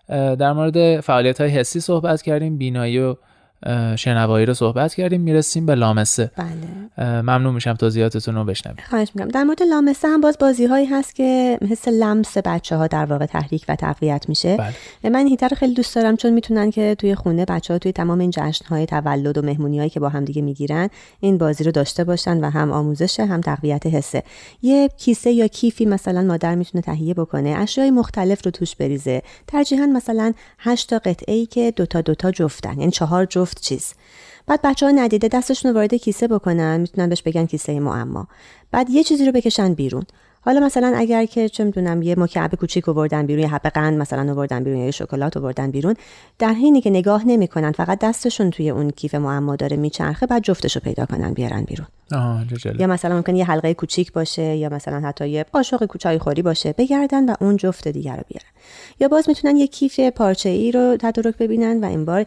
در 0.08 0.52
مورد 0.52 1.00
فعالیت 1.00 1.40
های 1.40 1.50
حسی 1.50 1.80
صحبت 1.80 2.22
کردیم 2.22 2.58
بینایی 2.58 2.98
و 2.98 3.16
شنوایی 3.96 4.46
رو 4.46 4.54
صحبت 4.54 4.94
کردیم 4.94 5.20
می‌رسیم 5.20 5.66
به 5.66 5.74
لامسه. 5.74 6.30
بله. 6.36 6.98
ممنون 7.22 7.54
میشم 7.54 7.74
توضیحاتتون 7.74 8.34
رو 8.34 8.44
بشنویم 8.44 8.78
خواهش 8.90 9.08
می‌کنم. 9.14 9.30
در 9.30 9.44
مورد 9.44 9.62
لامسه 9.62 10.08
هم 10.08 10.20
باز 10.20 10.36
بازی 10.40 10.66
هایی 10.66 10.86
هست 10.86 11.14
که 11.14 11.58
حس 11.70 11.88
لمس 11.88 12.38
بچه 12.38 12.76
ها 12.76 12.86
در 12.86 13.04
واقع 13.04 13.26
تحریک 13.26 13.64
و 13.68 13.76
تقویت 13.76 14.28
میشه. 14.28 14.56
بله. 14.56 15.10
من 15.10 15.26
هیتر 15.26 15.48
خیلی 15.48 15.74
دوست 15.74 15.94
دارم 15.94 16.16
چون 16.16 16.32
می‌تونن 16.32 16.70
که 16.70 16.96
توی 16.98 17.14
خونه 17.14 17.44
بچه 17.44 17.74
ها 17.74 17.78
توی 17.78 17.92
تمام 17.92 18.18
این 18.18 18.30
جشن 18.30 18.64
های 18.64 18.86
تولد 18.86 19.38
و 19.38 19.42
مهمونی 19.42 19.78
هایی 19.78 19.90
که 19.90 20.00
با 20.00 20.08
هم 20.08 20.24
دیگه 20.24 20.42
می‌گیرن 20.42 20.88
این 21.20 21.38
بازی 21.38 21.64
رو 21.64 21.70
داشته 21.70 22.04
باشن 22.04 22.40
و 22.44 22.50
هم 22.50 22.72
آموزش 22.72 23.20
هم 23.20 23.40
تقویت 23.40 23.86
حسه 23.86 24.22
یه 24.62 24.88
کیسه 24.88 25.30
یا 25.30 25.46
کیفی 25.46 25.86
مثلا 25.86 26.22
مادر 26.22 26.54
می‌تونه 26.54 26.82
تهیه 26.82 27.14
بکنه 27.14 27.50
اشیای 27.50 27.90
مختلف 27.90 28.44
رو 28.44 28.50
توش 28.50 28.76
بریزه. 28.76 29.22
ترجیحاً 29.46 29.86
مثلا 29.86 30.32
8 30.58 30.90
تا 30.90 30.98
قطعه 30.98 31.34
ای 31.34 31.46
که 31.46 31.72
دوتا 31.76 32.00
دوتا 32.00 32.30
جفتن 32.30 32.78
یعنی 32.78 32.90
چهار 32.90 33.24
جفت 33.24 33.47
چیز. 33.54 33.94
بعد 34.46 34.60
بچه 34.64 34.86
ها 34.86 34.92
ندیده 34.92 35.28
دستشون 35.28 35.70
رو 35.70 35.76
وارد 35.76 35.94
کیسه 35.94 36.28
بکنن 36.28 36.80
می‌تونن 36.80 37.08
بهش 37.08 37.22
بگن 37.22 37.46
کیسه 37.46 37.80
معما 37.80 38.28
بعد 38.70 38.90
یه 38.90 39.04
چیزی 39.04 39.26
رو 39.26 39.32
بکشن 39.32 39.74
بیرون. 39.74 40.02
حالا 40.40 40.60
مثلا 40.60 40.92
اگر 40.96 41.24
که 41.24 41.48
چه 41.48 41.64
می‌دونم 41.64 42.02
یه 42.02 42.14
مکعب 42.18 42.54
کوچیک 42.54 42.88
آوردن 42.88 43.26
بیرون 43.26 43.42
یه 43.42 43.48
حب 43.48 43.62
قند 43.62 43.98
مثلا 43.98 44.32
آوردن 44.32 44.64
بیرون 44.64 44.78
یا 44.78 44.84
یه 44.84 44.90
شکلات 44.90 45.36
آوردن 45.36 45.70
بیرون 45.70 45.94
در 46.38 46.52
حینی 46.52 46.80
که 46.80 46.90
نگاه 46.90 47.24
نمی‌کنن 47.24 47.72
فقط 47.72 47.98
دستشون 47.98 48.50
توی 48.50 48.70
اون 48.70 48.90
کیف 48.90 49.14
معما 49.14 49.56
داره 49.56 49.76
میچرخه 49.76 50.26
بعد 50.26 50.42
جفتش 50.42 50.76
رو 50.76 50.82
پیدا 50.82 51.06
کنن 51.06 51.34
بیارن 51.34 51.62
بیرون. 51.62 51.86
یا 52.78 52.86
مثلا 52.86 53.16
ممکن 53.16 53.36
یه 53.36 53.44
حلقه 53.44 53.74
کوچیک 53.74 54.12
باشه 54.12 54.56
یا 54.56 54.68
مثلا 54.68 55.00
حتی 55.00 55.28
یه 55.28 55.44
قاشق 55.52 55.84
کوچای 55.84 56.18
خوری 56.18 56.42
باشه 56.42 56.74
بگردن 56.78 57.30
و 57.30 57.34
اون 57.40 57.56
جفت 57.56 57.88
دیگر 57.88 58.16
رو 58.16 58.22
بیارن. 58.28 58.48
یا 59.00 59.08
باز 59.08 59.28
می‌تونن 59.28 59.56
یه 59.56 59.66
کیف 59.66 60.00
پارچه 60.00 60.48
ای 60.48 60.72
رو 60.72 60.96
تدارک 61.00 61.36
ببینن 61.36 61.84
و 61.84 61.84
این 61.84 62.04
بار 62.04 62.26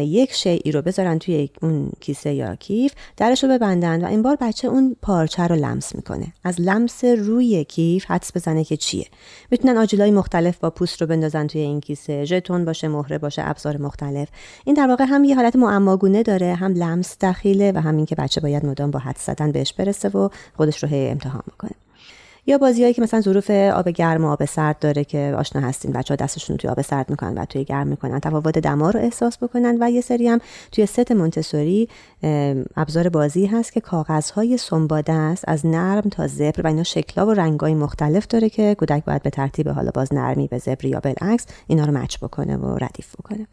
یک 0.00 0.32
شیعی 0.32 0.72
رو 0.72 0.82
بذارن 0.82 1.18
توی 1.18 1.50
اون 1.62 1.90
کیسه 2.00 2.32
یا 2.32 2.54
کیف 2.54 2.92
درش 3.16 3.44
رو 3.44 3.50
ببندن 3.50 4.04
و 4.04 4.08
این 4.08 4.22
بار 4.22 4.36
بچه 4.40 4.68
اون 4.68 4.96
پارچه 5.02 5.42
رو 5.42 5.56
لمس 5.56 5.94
می‌کنه. 5.94 6.26
از 6.44 6.60
لمس 6.60 7.04
روی 7.04 7.64
کیف 7.64 8.04
حدس 8.04 8.36
بزنه 8.36 8.64
که 8.64 8.76
چیه. 8.76 9.06
می‌تونن 9.50 9.76
آجیلای 9.76 10.10
مختلف 10.10 10.58
با 10.58 10.70
پوست 10.70 11.00
رو 11.00 11.06
بندازن 11.06 11.46
توی 11.46 11.60
این 11.60 11.80
کیسه 11.80 12.24
ژتون 12.24 12.64
باشه 12.64 12.88
مهره 12.88 13.18
باشه 13.18 13.42
ابزار 13.44 13.76
مختلف. 13.76 14.28
این 14.64 14.76
در 14.76 14.86
واقع 14.86 15.04
هم 15.04 15.24
یه 15.24 15.36
حالت 15.36 15.56
معماگونه 15.56 16.22
داره 16.22 16.54
هم 16.54 16.72
لمس 16.72 17.16
دخیله 17.20 17.72
و 17.74 17.80
همین 17.80 18.06
که 18.06 18.14
بچه 18.14 18.40
باید 18.40 18.66
مدام 18.66 18.90
با 18.90 18.98
حدس 19.12 19.26
زدن 19.26 19.52
بهش 19.52 19.72
برسه 19.72 20.08
و 20.08 20.28
خودش 20.56 20.82
رو 20.82 20.88
هی 20.88 21.08
امتحان 21.08 21.42
می‌کنه. 21.46 21.70
یا 22.46 22.58
بازیهایی 22.58 22.94
که 22.94 23.02
مثلا 23.02 23.20
ظروف 23.20 23.50
آب 23.50 23.88
گرم 23.88 24.24
و 24.24 24.28
آب 24.28 24.44
سرد 24.44 24.78
داره 24.78 25.04
که 25.04 25.34
آشنا 25.38 25.62
هستین 25.62 25.92
بچه 25.92 26.14
ها 26.14 26.16
دستشون 26.24 26.56
توی 26.56 26.70
آب 26.70 26.82
سرد 26.82 27.10
می‌کنن 27.10 27.38
و 27.38 27.44
توی 27.44 27.64
گرم 27.64 27.86
می‌کنن 27.86 28.20
تفاوت 28.20 28.58
دما 28.58 28.90
رو 28.90 29.00
احساس 29.00 29.38
بکنن 29.38 29.78
و 29.80 29.90
یه 29.90 30.00
سری 30.00 30.28
هم 30.28 30.38
توی 30.72 30.86
ست 30.86 31.12
مونتسوری 31.12 31.88
ابزار 32.76 33.08
بازی 33.08 33.46
هست 33.46 33.72
که 33.72 33.80
کاغذهای 33.80 34.56
سنباده 34.56 35.12
است 35.12 35.44
از 35.48 35.66
نرم 35.66 36.08
تا 36.10 36.26
زبر 36.26 36.60
و 36.64 36.66
اینا 36.66 36.82
شکلا 36.82 37.26
و 37.26 37.30
رنگای 37.30 37.74
مختلف 37.74 38.26
داره 38.26 38.48
که 38.48 38.74
کودک 38.78 39.04
باید 39.04 39.22
به 39.22 39.30
ترتیب 39.30 39.68
حالا 39.68 39.90
باز 39.94 40.12
نرمی 40.12 40.48
به 40.48 40.58
زبر 40.58 40.84
یا 40.84 41.00
بالعکس 41.00 41.46
اینا 41.66 41.84
رو 41.84 41.92
مچ 41.92 42.18
بکنه 42.18 42.56
و 42.56 42.78
ردیف 42.84 43.14
بکنه. 43.16 43.46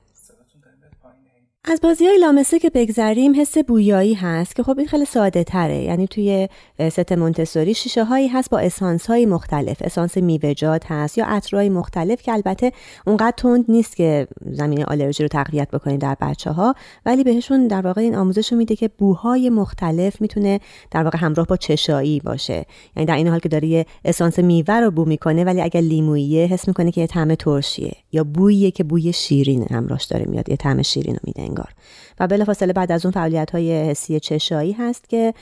از 1.63 1.81
بازی 1.83 2.05
های 2.07 2.17
لامسه 2.17 2.59
که 2.59 2.69
بگذریم 2.69 3.41
حس 3.41 3.57
بویایی 3.57 4.13
هست 4.13 4.55
که 4.55 4.63
خب 4.63 4.77
این 4.77 4.87
خیلی 4.87 5.05
ساده 5.05 5.43
تره. 5.43 5.83
یعنی 5.83 6.07
توی 6.07 6.47
ست 6.89 7.11
مونتسوری 7.11 7.73
شیشه 7.73 8.03
هایی 8.03 8.27
هست 8.27 8.49
با 8.49 8.59
اسانس 8.59 9.07
های 9.07 9.25
مختلف. 9.25 9.81
اسانس 9.81 10.17
میوه‌جات 10.17 10.83
هست 10.91 11.17
یا 11.17 11.25
عطرهای 11.25 11.69
مختلف 11.69 12.21
که 12.21 12.33
البته 12.33 12.71
اونقدر 13.07 13.33
تند 13.37 13.65
نیست 13.67 13.95
که 13.95 14.27
زمینه 14.51 14.85
آلرژی 14.85 15.23
رو 15.23 15.29
تقویت 15.29 15.71
بکنه 15.71 15.97
در 15.97 16.17
بچه 16.21 16.51
ها 16.51 16.75
ولی 17.05 17.23
بهشون 17.23 17.67
در 17.67 17.81
واقع 17.81 18.01
این 18.01 18.15
آموزش 18.15 18.51
رو 18.51 18.57
میده 18.57 18.75
که 18.75 18.87
بوهای 18.87 19.49
مختلف 19.49 20.21
می‌تونه 20.21 20.59
در 20.91 21.03
واقع 21.03 21.17
همراه 21.17 21.47
با 21.47 21.57
چشایی 21.57 22.19
باشه. 22.19 22.65
یعنی 22.95 23.05
در 23.05 23.15
این 23.15 23.27
حال 23.27 23.39
که 23.39 23.49
داره 23.49 23.85
اسانس 24.05 24.39
میوه 24.39 24.73
رو 24.75 24.91
بو 24.91 25.05
می‌کنه 25.05 25.43
ولی 25.43 25.61
اگر 25.61 25.81
لیمویه 25.81 26.45
حس 26.45 26.67
می‌کنه 26.67 26.91
که 26.91 27.01
یه 27.01 27.07
طعم 27.07 27.35
ترشیه. 27.35 27.93
یا 28.11 28.23
بوییه 28.23 28.71
که 28.71 28.83
بوی 28.83 29.13
شیرین 29.13 29.67
همراهش 29.71 30.03
داره 30.03 30.25
میاد 30.25 30.49
یه 30.49 30.55
طعم 30.55 30.81
شیرین 30.81 31.13
رو 31.13 31.19
میده 31.23 31.41
انگار. 31.41 31.73
و 32.19 32.27
بلافاصله 32.27 32.73
بعد 32.73 32.91
از 32.91 33.05
اون 33.05 33.11
فعالیت 33.11 33.51
های 33.51 33.89
حسی 33.89 34.19
چشایی 34.19 34.71
هست 34.71 35.09
که 35.09 35.33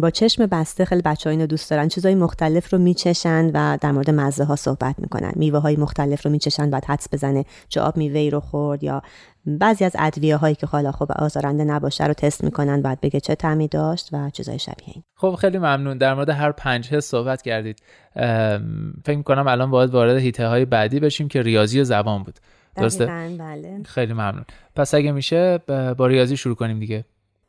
با 0.00 0.10
چشم 0.10 0.46
بسته 0.46 0.84
خیلی 0.84 1.02
بچه 1.02 1.30
اینو 1.30 1.46
دوست 1.46 1.70
دارن. 1.70 1.88
چیزهای 1.88 2.14
مختلف 2.14 2.72
رو 2.72 2.78
میچشن 2.78 3.50
و 3.54 3.78
در 3.80 3.92
مورد 3.92 4.10
مزه 4.10 4.44
ها 4.44 4.56
صحبت 4.56 4.94
می‌کنن. 4.98 5.32
میوه 5.36 5.58
های 5.58 5.76
مختلف 5.76 6.24
رو 6.24 6.30
میچشن 6.30 6.70
بعد 6.70 6.84
حدس 6.84 7.08
بزنه 7.12 7.44
چه 7.68 7.80
آب 7.80 7.96
میوه 7.96 8.30
رو 8.32 8.40
خورد 8.40 8.84
یا 8.84 9.02
بعضی 9.46 9.84
از 9.84 9.92
ادویه 9.98 10.36
هایی 10.36 10.54
که 10.54 10.66
حالا 10.66 10.92
خوب 10.92 11.12
آزارنده 11.12 11.64
نباشه 11.64 12.06
رو 12.06 12.14
تست 12.14 12.44
می‌کنن 12.44 12.82
بعد 12.82 13.00
بگه 13.00 13.20
چه 13.20 13.34
تعمی 13.34 13.68
داشت 13.68 14.08
و 14.12 14.30
چیزای 14.30 14.58
شبیه 14.58 14.86
این. 14.86 15.02
خب 15.14 15.34
خیلی 15.34 15.58
ممنون. 15.58 15.98
در 15.98 16.14
مورد 16.14 16.28
هر 16.28 16.52
پنج 16.52 16.88
حس 16.88 17.06
صحبت 17.06 17.42
کردید. 17.42 17.82
فکر 19.04 19.16
می‌کنم 19.16 19.46
الان 19.48 19.70
باید 19.70 19.90
وارد 19.90 20.16
هیته 20.16 20.46
های 20.46 20.64
بعدی 20.64 21.00
بشیم 21.00 21.28
که 21.28 21.42
ریاضی 21.42 21.80
و 21.80 21.84
زبان 21.84 22.22
بود. 22.22 22.38
درسته؟ 22.76 23.06
بله. 23.38 23.82
خیلی 23.84 24.12
ممنون 24.12 24.44
پس 24.76 24.94
اگه 24.94 25.12
میشه 25.12 25.58
با 25.98 26.06
ریاضی 26.06 26.36
شروع 26.36 26.54
کنیم 26.54 26.78
دیگه 26.78 27.04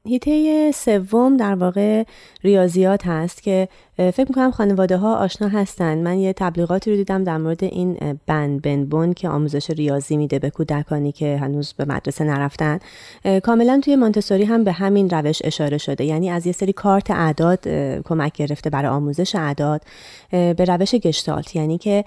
هیته 0.05 0.71
سوم 0.71 1.37
در 1.37 1.55
واقع 1.55 2.03
ریاضیات 2.43 3.07
هست 3.07 3.43
که 3.43 3.67
فکر 3.97 4.25
می‌کنم 4.29 4.51
خانواده 4.51 4.97
ها 4.97 5.15
آشنا 5.15 5.47
هستن. 5.47 5.97
من 5.97 6.17
یه 6.17 6.33
تبلیغاتی 6.33 6.91
رو 6.91 6.97
دیدم 6.97 7.23
در 7.23 7.37
مورد 7.37 7.63
این 7.63 8.19
بن 8.27 8.57
بن 8.57 9.13
که 9.13 9.29
آموزش 9.29 9.69
ریاضی 9.69 10.17
میده 10.17 10.39
به 10.39 10.49
کودکانی 10.49 11.11
که 11.11 11.37
هنوز 11.37 11.73
به 11.73 11.85
مدرسه 11.85 12.23
نرفتن. 12.23 12.79
کاملا 13.43 13.81
توی 13.83 13.95
مانتسوری 13.95 14.43
هم 14.43 14.63
به 14.63 14.71
همین 14.71 15.09
روش 15.09 15.41
اشاره 15.43 15.77
شده. 15.77 16.03
یعنی 16.03 16.29
از 16.29 16.47
یه 16.47 16.53
سری 16.53 16.73
کارت 16.73 17.11
اعداد 17.11 17.67
کمک 18.03 18.33
گرفته 18.33 18.69
برای 18.69 18.91
آموزش 18.91 19.35
اعداد 19.35 19.81
به 20.31 20.65
روش 20.67 20.95
گشتالت. 20.95 21.55
یعنی 21.55 21.77
که 21.77 22.05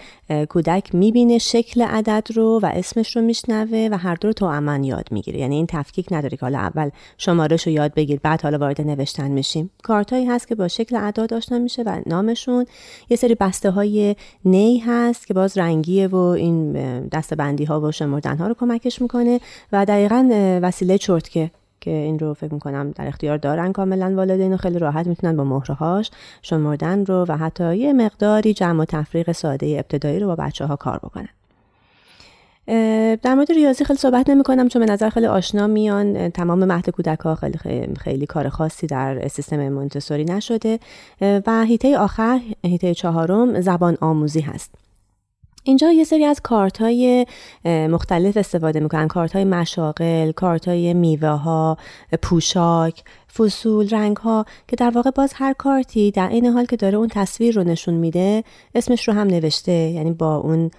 کودک 0.48 0.94
می‌بینه 0.94 1.38
شکل 1.38 1.82
عدد 1.82 2.28
رو 2.34 2.60
و 2.62 2.70
اسمش 2.74 3.16
رو 3.16 3.22
میشنوه 3.22 3.88
و 3.92 3.96
هر 3.96 4.14
دو 4.14 4.28
رو 4.28 4.32
تو 4.32 4.78
یاد 4.82 5.08
می‌گیره. 5.10 5.38
یعنی 5.38 5.54
این 5.54 5.66
تفکیک 5.66 6.06
نداره 6.10 6.36
که 6.36 6.46
حالا 6.46 6.58
اول 6.58 6.90
شمارش 7.18 7.66
رو 7.66 7.72
یاد 7.72 7.94
بگیر 7.94 8.20
بعد 8.22 8.42
حالا 8.42 8.58
وارد 8.58 8.80
نوشتن 8.80 9.30
میشیم. 9.30 9.70
کارتایی 9.82 10.26
هست 10.26 10.48
که 10.48 10.54
با 10.54 10.68
شکل 10.68 10.96
اعداد 10.96 11.34
آشنا 11.34 11.58
میشه 11.78 11.90
و 11.90 12.00
نامشون. 12.06 12.66
یه 13.08 13.16
سری 13.16 13.34
بسته 13.34 13.70
های 13.70 14.16
نی 14.44 14.78
هست 14.78 15.26
که 15.26 15.34
باز 15.34 15.58
رنگیه 15.58 16.08
و 16.08 16.16
این 16.16 16.72
دست 17.06 17.34
بندی 17.34 17.64
ها 17.64 17.80
و 17.80 17.92
شمردن 17.92 18.36
ها 18.36 18.46
رو 18.46 18.54
کمکش 18.54 19.02
می‌کنه 19.02 19.40
و 19.72 19.84
دقیقا 19.84 20.28
وسیله 20.62 20.98
چرتکه 20.98 21.50
که 21.80 21.90
این 21.90 22.18
رو 22.18 22.34
فکر 22.34 22.54
می‌کنم 22.54 22.90
در 22.90 23.06
اختیار 23.06 23.36
دارن 23.38 23.72
کاملا 23.72 24.14
والدین 24.16 24.52
و 24.52 24.56
خیلی 24.56 24.78
راحت 24.78 25.06
می‌تونن 25.06 25.36
با 25.36 25.44
مهرهاش 25.44 26.10
شمردن 26.42 27.04
رو 27.04 27.24
و 27.28 27.36
حتی 27.36 27.76
یه 27.76 27.92
مقداری 27.92 28.54
جمع 28.54 28.82
و 28.82 28.84
تفریق 28.84 29.32
ساده 29.32 29.66
ابتدایی 29.66 30.20
رو 30.20 30.26
با 30.26 30.36
بچه 30.36 30.66
ها 30.66 30.76
کار 30.76 30.98
بکنن. 30.98 31.28
در 33.22 33.34
مورد 33.34 33.52
ریاضی 33.52 33.84
خیلی 33.84 33.98
صحبت 33.98 34.30
نمی 34.30 34.42
کنم 34.42 34.68
چون 34.68 34.86
به 34.86 34.92
نظر 34.92 35.10
خیلی 35.10 35.26
آشنا 35.26 35.66
میان. 35.66 36.28
تمام 36.28 36.64
مهد 36.64 36.90
کودک 36.90 37.18
ها 37.18 37.34
خیلی, 37.34 37.58
خیلی, 38.00 38.26
کار 38.26 38.48
خاصی 38.48 38.86
در 38.86 39.28
سیستم 39.28 39.68
مونتسوری 39.68 40.24
نشده. 40.24 40.78
و 41.20 41.64
هیته 41.64 41.98
آخر 41.98 42.40
هیته 42.64 42.94
چهارم 42.94 43.60
زبان 43.60 43.98
آموزی 44.00 44.40
هست. 44.40 44.74
اینجا 45.64 45.92
یه 45.92 46.04
سری 46.04 46.24
از 46.24 46.40
کارت 46.40 46.80
های 46.80 47.26
مختلف 47.64 48.36
استفاده 48.36 48.80
می‌کنن. 48.80 49.08
کارت 49.08 49.32
های 49.32 49.44
مشاغل 49.44 50.32
کارت 50.32 50.68
های 50.68 50.94
میوه 50.94 51.28
ها 51.28 51.76
پوشاک 52.22 53.04
فصول 53.36 53.88
رنگ 53.90 54.16
ها 54.16 54.44
که 54.68 54.76
در 54.76 54.90
واقع 54.90 55.10
باز 55.10 55.32
هر 55.34 55.52
کارتی 55.52 56.10
در 56.10 56.28
این 56.28 56.46
حال 56.46 56.64
که 56.64 56.76
داره 56.76 56.98
اون 56.98 57.08
تصویر 57.08 57.54
رو 57.54 57.64
نشون 57.64 57.94
میده 57.94 58.44
اسمش 58.74 59.08
رو 59.08 59.14
هم 59.14 59.26
نوشته. 59.26 59.72
یعنی 59.72 60.12
با 60.12 60.36
اون 60.36 60.70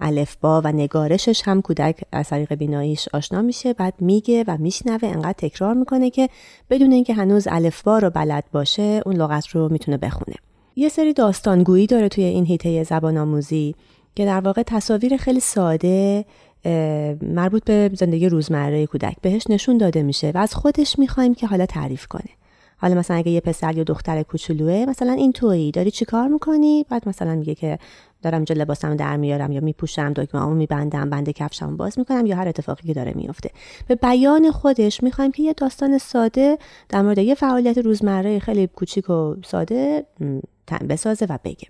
الفبا 0.00 0.60
و 0.60 0.72
نگارشش 0.72 1.42
هم 1.44 1.62
کودک 1.62 2.00
از 2.12 2.28
طریق 2.28 2.54
بیناییش 2.54 3.08
آشنا 3.12 3.42
میشه 3.42 3.72
بعد 3.72 3.94
میگه 4.00 4.44
و 4.46 4.56
میشنوه 4.60 5.08
انقدر 5.08 5.32
تکرار 5.32 5.74
می‌کنه 5.74 6.10
که 6.10 6.28
بدون 6.70 6.92
اینکه 6.92 7.14
هنوز 7.14 7.48
الفبا 7.50 7.98
رو 7.98 8.10
بلد 8.10 8.44
باشه 8.52 9.02
اون 9.06 9.16
لغت 9.16 9.48
رو 9.48 9.68
می‌تونه 9.68 9.96
بخونه. 9.96 10.36
یه 10.76 10.88
سری 10.88 11.12
داستانگویی 11.12 11.86
داره 11.86 12.08
توی 12.08 12.24
این 12.24 12.46
هیته 12.46 12.82
زبان 12.82 13.18
آموزی 13.18 13.74
که 14.14 14.24
در 14.24 14.40
واقع 14.40 14.62
تصاویر 14.62 15.16
خیلی 15.16 15.40
ساده 15.40 16.24
مربوط 17.22 17.64
به 17.64 17.90
زندگی 17.94 18.28
روزمره 18.28 18.86
کودک 18.86 19.16
بهش 19.22 19.42
نشون 19.48 19.78
داده 19.78 20.02
میشه 20.02 20.30
و 20.34 20.38
از 20.38 20.54
خودش 20.54 20.98
می‌خوایم 20.98 21.34
که 21.34 21.46
حالا 21.46 21.66
تعریف 21.66 22.06
کنه. 22.06 22.30
حالا 22.82 22.94
مثلا 22.94 23.16
اگه 23.16 23.30
یه 23.30 23.40
پسر 23.40 23.76
یا 23.76 23.84
دختر 23.84 24.22
کوچولوه 24.22 24.84
مثلا 24.88 25.12
این 25.12 25.32
تویی 25.32 25.70
داری 25.70 25.90
چی 25.90 26.04
کار 26.04 26.28
می‌کنی؟ 26.28 26.86
بعد 26.88 27.08
مثلا 27.08 27.34
میگه 27.34 27.54
که 27.54 27.78
دارم 28.22 28.36
اینجا 28.36 28.54
لباسم 28.54 28.96
در 28.96 29.16
میارم 29.16 29.52
یا 29.52 29.60
میپوشم 29.60 30.12
دکمه‌امو 30.12 30.54
میبندم 30.54 31.10
بند 31.10 31.30
کفشمو 31.30 31.76
باز 31.76 31.98
می‌کنم 31.98 32.26
یا 32.26 32.36
هر 32.36 32.48
اتفاقی 32.48 32.86
که 32.86 32.94
داره 32.94 33.12
میفته 33.14 33.50
به 33.88 33.94
بیان 33.94 34.50
خودش 34.50 35.02
می‌خوایم 35.02 35.32
که 35.32 35.42
یه 35.42 35.52
داستان 35.52 35.98
ساده 35.98 36.58
در 36.88 37.02
مورد 37.02 37.18
یه 37.18 37.34
فعالیت 37.34 37.78
روزمره 37.78 38.38
خیلی 38.38 38.66
کوچیک 38.66 39.10
و 39.10 39.34
ساده 39.44 40.06
بسازه 40.88 41.26
و 41.28 41.38
بگه. 41.44 41.68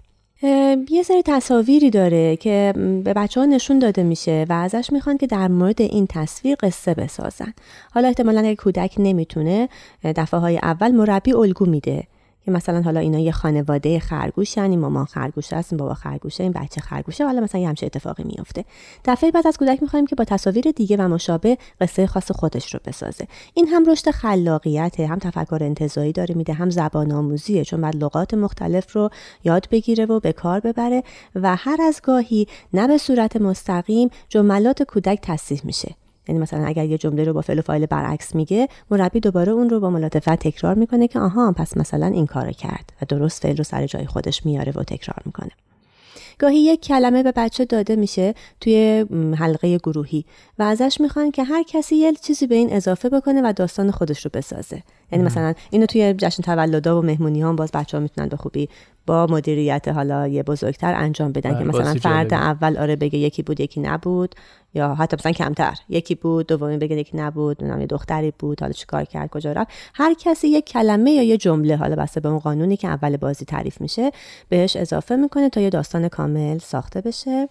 یه 0.91 1.03
سری 1.05 1.23
تصاویری 1.25 1.91
داره 1.91 2.37
که 2.37 2.73
به 3.05 3.15
بچه 3.15 3.41
ها 3.41 3.47
نشون 3.47 3.79
داده 3.79 4.03
میشه 4.03 4.47
و 4.49 4.53
ازش 4.53 4.93
می‌خوان 4.93 5.19
که 5.19 5.27
در 5.27 5.49
مورد 5.49 5.83
این 5.83 6.07
تصویر 6.07 6.57
قصه 6.61 6.95
بسازن. 6.95 7.55
حالا 7.91 8.09
احتمالا 8.09 8.41
اگه 8.41 8.57
کودک 8.57 8.95
نمی‌تونه 8.99 9.69
دفعه 10.05 10.41
های 10.41 10.59
اول 10.63 10.91
مربی 10.91 11.33
الگو 11.33 11.67
میده. 11.67 12.03
که 12.45 12.51
مثلا 12.51 12.83
حالا 12.83 13.01
اینا 13.01 13.19
یه 13.19 13.33
خانواده 13.33 13.99
خرگوش 13.99 14.57
یعنی 14.57 14.77
مامان 14.77 15.05
خرگوش 15.05 15.53
هست 15.53 15.75
بابا 15.75 15.95
خرگوشه 15.95 16.43
این 16.43 16.53
بچه 16.53 16.81
خرگوشه 16.81 17.25
حالا 17.25 17.41
مثلا 17.41 17.61
یه 17.61 17.69
همچه 17.69 17.87
اتفاقی 17.87 18.25
میفته 18.25 18.65
دفعه 19.05 19.31
بعد 19.31 19.47
از 19.47 19.57
کودک 19.57 19.83
می‌خوایم 19.83 20.07
که 20.07 20.17
با 20.17 20.25
تصاویر 20.25 20.65
دیگه 20.77 20.97
و 20.97 21.09
مشابه 21.09 21.59
قصه 21.81 22.07
خاص 22.07 22.33
خودش 22.33 22.75
رو 22.75 22.81
بسازه. 22.85 23.27
این 23.55 23.69
هم 23.69 23.91
رشد 23.91 24.11
خلاقیت 24.11 25.01
هم 25.01 25.19
تفکر 25.19 25.59
انتزاعی 25.61 26.13
داره 26.13 26.35
میده 26.35 26.53
هم 26.53 26.71
زبان 26.71 27.13
آموزیه 27.13 27.65
چون 27.65 27.81
بعد 27.81 27.97
لغات 27.97 28.35
مختلف 28.35 28.97
رو 28.97 29.11
یاد 29.45 29.69
بگیره 29.71 30.07
و 30.07 30.21
به 30.21 30.33
کار 30.33 30.61
ببره 30.61 31.03
و 31.35 31.57
هر 31.57 31.83
از 31.83 32.01
گاهی 32.03 32.47
نه 32.73 32.89
به 32.89 32.99
صورت 32.99 33.37
مستقیم 33.37 34.11
جملات 34.29 34.83
کودک 34.83 35.19
تصحیح 35.23 35.61
میشه. 35.65 36.02
یعنی 36.29 36.41
مثلا 36.41 36.65
اگر 36.65 36.85
یه 36.85 36.99
جمله 36.99 37.25
رو 37.25 37.33
با 37.33 37.41
فعل 37.41 37.59
و 37.59 37.63
فاعل 37.63 37.87
برعکس 37.87 38.35
میگه 38.35 38.69
مربی 38.91 39.21
دوباره 39.21 39.53
اون 39.53 39.71
رو 39.71 39.81
با 39.81 39.91
ملاتفت 39.91 40.35
تکرار 40.35 40.75
می‌کنه 40.75 41.09
که 41.09 41.19
آها 41.19 41.53
پس 41.53 41.77
مثلا 41.77 42.07
این 42.07 42.27
کار 42.27 42.53
کرد 42.53 42.93
و 43.03 43.05
درست 43.09 43.43
فعل 43.43 43.57
رو 43.57 43.65
سر 43.65 43.87
جای 43.87 44.07
خودش 44.07 44.47
میاره 44.47 44.73
و 44.77 44.83
تکرار 44.83 45.23
می‌کنه. 45.27 45.51
گاهی 46.39 46.59
یک 46.59 46.81
کلمه 46.81 47.23
به 47.23 47.33
بچه 47.37 47.65
داده 47.65 47.97
میشه 47.97 48.35
توی 48.61 49.07
حلقه 49.39 49.79
گروهی 49.79 50.25
و 50.59 50.63
ازش 50.63 50.97
می‌خوان 51.01 51.31
که 51.31 51.45
هر 51.45 51.63
کسی 51.63 51.97
یه 51.97 52.13
چیزی 52.13 52.47
به 52.47 52.55
این 52.55 52.73
اضافه 52.73 53.09
بکنه 53.09 53.41
و 53.45 53.53
داستان 53.57 53.91
خودش 53.91 54.25
رو 54.25 54.31
بسازه. 54.35 54.83
یعنی 55.13 55.25
مثلا 55.25 55.55
اینو 55.71 55.87
توی 55.87 56.15
جشن 56.15 56.43
تولدا 56.43 56.99
و 56.99 57.03
مهمونی 57.03 57.41
ها 57.41 57.53
باز 57.53 57.71
بچه 57.73 57.97
ها 57.97 58.03
می‌تونن 58.03 58.29
به 58.29 58.37
خوبی 58.37 58.69
با 59.07 59.27
مدیریت 59.27 59.89
حالا 59.89 60.27
یه 60.27 60.43
بزرگتر 60.43 60.95
انجام 60.95 61.33
بدن 61.33 61.59
که 61.59 61.65
مثلا 61.65 61.95
فرد 61.95 62.35
اول 62.35 62.77
آره 62.77 62.97
بگه 62.97 63.19
یکی 63.19 63.43
بود 63.43 63.61
یکی 63.61 63.81
نبود 63.81 64.35
یا 64.75 64.95
حتی 64.95 65.17
مثلا 65.17 65.33
کمتر 65.33 65.75
یکی 65.89 66.15
بود 66.15 66.47
دومی 66.47 66.77
بگه 66.77 66.97
یکی 66.97 67.17
نبود 67.17 67.65
نام 67.65 67.81
یه 67.81 67.87
دختری 67.87 68.33
بود 68.39 68.61
حالا 68.61 68.73
چیکار 68.73 69.05
کرد 69.05 69.31
کجا 69.31 69.53
رفت. 69.53 69.71
هر 69.95 70.15
کسی 70.15 70.49
یک 70.49 70.65
کلمه 70.65 71.11
یا 71.11 71.23
یه 71.23 71.37
جمله 71.37 71.77
حالا 71.77 71.97
بسته 71.97 72.21
به 72.21 72.29
اون 72.29 72.39
قانونی 72.39 72.77
که 72.77 72.89
اول 72.89 73.17
بازی 73.17 73.45
تعریف 73.45 73.81
میشه 73.81 74.11
بهش 74.49 74.77
اضافه 74.77 75.17
می‌کنه 75.17 75.49
تا 75.49 75.61
یه 75.61 75.71
داستان 75.71 76.09
کامل 76.09 76.59
ساخته 76.59 77.01
بشه 77.01 77.49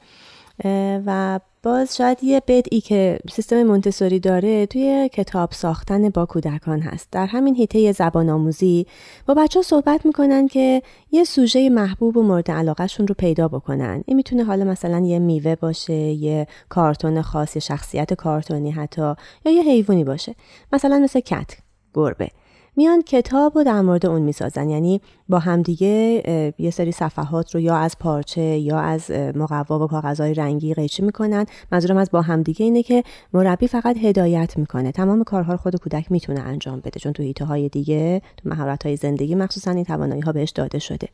و 1.06 1.40
باز 1.64 1.98
شاید 1.98 2.24
یه 2.24 2.42
بدئی 2.48 2.82
که 2.82 3.20
سیستم 3.32 3.64
مونتسوری 3.64 4.20
داره 4.20 4.66
توی 4.66 5.10
کتاب 5.14 5.52
ساختن 5.52 6.10
با 6.10 6.26
کودکان 6.26 6.80
هست. 6.80 7.08
در 7.12 7.26
همین 7.26 7.56
هیته 7.56 7.92
زبان 7.92 8.30
آموزی 8.30 8.86
با 9.28 9.34
بچه 9.34 9.60
ها 9.60 9.64
صحبت 9.64 10.06
می‌کنن 10.06 10.48
که 10.48 10.82
یه 11.12 11.24
سوژه 11.24 11.70
محبوب 11.70 12.18
و 12.18 12.24
مورد 12.24 12.52
علاقهشون 12.52 13.08
رو 13.08 13.16
پیدا 13.18 13.48
بکنن. 13.48 14.04
این 14.06 14.18
می‌تونه 14.18 14.44
حالا 14.44 14.66
مثلا 14.66 15.00
یه 15.00 15.20
میوه 15.20 15.56
باشه 15.56 15.94
یه 15.94 16.48
کارتون 16.70 17.22
خاص 17.22 17.56
یه 17.56 17.60
شخصیت 17.60 18.14
کارتونی 18.14 18.72
حتی 18.72 19.14
یا 19.46 19.52
یه 19.52 19.64
حیوانی 19.64 20.04
باشه. 20.04 20.36
مثلا 20.74 21.00
مثل 21.00 21.20
کت 21.20 21.58
گربه. 21.94 22.30
میان 22.76 23.02
کتاب 23.02 23.58
رو 23.58 23.64
در 23.64 23.82
مورد 23.82 24.06
اون 24.06 24.22
می‌سازن. 24.22 24.70
یعنی 24.70 25.02
با 25.30 25.40
همدیگه 25.40 26.24
یه 26.60 26.72
سری 26.72 26.92
صفحات 26.92 27.56
رو 27.56 27.62
یا 27.62 27.76
از 27.76 27.98
پارچه 28.00 28.42
یا 28.42 28.80
از 28.80 29.12
مقوا 29.12 29.80
و 29.80 29.88
کاغذهای 29.88 30.34
رنگی 30.34 30.74
قیچی 30.74 31.04
می‌کنن. 31.04 31.46
منظورم 31.72 31.98
از 31.98 32.12
با 32.12 32.22
همدیگه 32.22 32.64
اینه 32.64 32.84
که 32.84 33.04
مربی 33.34 33.68
فقط 33.68 33.98
هدایت 33.98 34.58
می‌کنه. 34.58 34.92
تمام 34.92 35.24
کارها 35.24 35.52
رو 35.52 35.58
خود 35.58 35.76
کودک 35.76 36.12
می‌تونه 36.12 36.40
انجام 36.40 36.80
بده. 36.80 37.00
چون 37.00 37.14
تو 37.14 37.46
های 37.46 37.70
دیگه 37.70 38.22
تو 38.38 38.50
مهارت 38.50 38.86
های 38.86 38.96
زندگی 38.96 39.36
مخصوصا 39.36 39.72
این 39.72 39.84
توانایی 39.84 40.22
ها 40.22 40.32
بهش 40.32 40.50
داده 40.50 40.80
شده. 40.80 41.08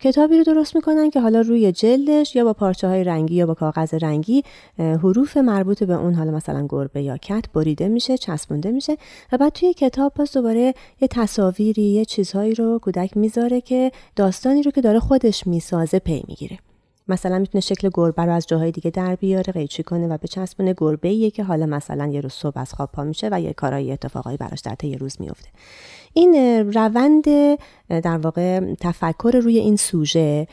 کتابی 0.00 0.38
رو 0.38 0.44
درست 0.44 0.76
می‌کنن 0.76 1.10
که 1.10 1.20
حالا 1.20 1.40
روی 1.40 1.72
جلدش 1.72 2.36
یا 2.36 2.44
با 2.44 2.52
پارچه 2.52 2.88
های 2.88 3.04
رنگی 3.04 3.34
یا 3.34 3.46
با 3.46 3.54
کاغذ 3.54 3.94
رنگی 3.94 4.42
حروف 4.78 5.36
مربوط 5.36 5.84
به 5.84 5.94
اون 5.94 6.14
حالا 6.14 6.30
مثلا 6.30 6.66
گربه 6.68 7.02
یا 7.02 7.16
کت 7.16 7.44
بریده 7.54 7.88
میشه 7.88 8.18
چسبونده 8.18 8.70
میشه 8.70 8.96
و 9.32 9.38
بعد 9.38 9.52
توی 9.52 9.74
کتاب 9.74 10.12
پس 10.14 10.36
دوباره 10.36 10.74
یه 11.00 11.08
تصاویری 11.08 11.82
یه 11.82 12.04
چیزهایی 12.04 12.54
رو 12.54 12.78
کودک 12.78 13.16
می‌ذاره 13.16 13.60
که 13.60 13.92
داستانی 14.16 14.62
رو 14.62 14.70
که 14.70 14.80
داره 14.80 15.00
خودش 15.00 15.46
می‌سازه 15.46 15.98
پی 15.98 16.24
می‌گیره. 16.28 16.58
مثلا 17.08 17.38
می‌تونه 17.38 17.60
شکل 17.60 17.90
گربه 17.94 18.24
رو 18.24 18.32
از 18.32 18.46
جاهای 18.46 18.70
دیگه 18.70 18.90
در 18.90 19.14
بیاره 19.14 19.52
قیچی 19.52 19.82
کنه 19.82 20.08
و 20.08 20.18
به 20.56 20.74
گربه 20.78 21.30
که 21.30 21.44
حالا 21.44 21.66
مثلا 21.66 22.06
یه 22.06 22.20
روز 22.20 22.32
صبح 22.32 22.58
از 22.58 22.72
خواب 22.72 22.90
پا 22.92 23.04
میشه 23.04 23.28
و 23.32 23.40
یه 23.40 23.52
کارایی 23.52 23.92
اتفاقایی 23.92 24.36
براش 24.36 24.60
در 24.60 24.74
طی 24.74 24.98
روز 24.98 25.16
میفته 25.20 25.48
این 26.12 26.34
روند 26.72 27.24
در 27.88 28.18
واقع 28.18 28.74
تفکر 28.80 29.40
روی 29.42 29.58
این 29.58 29.76
سوژه 29.76 30.46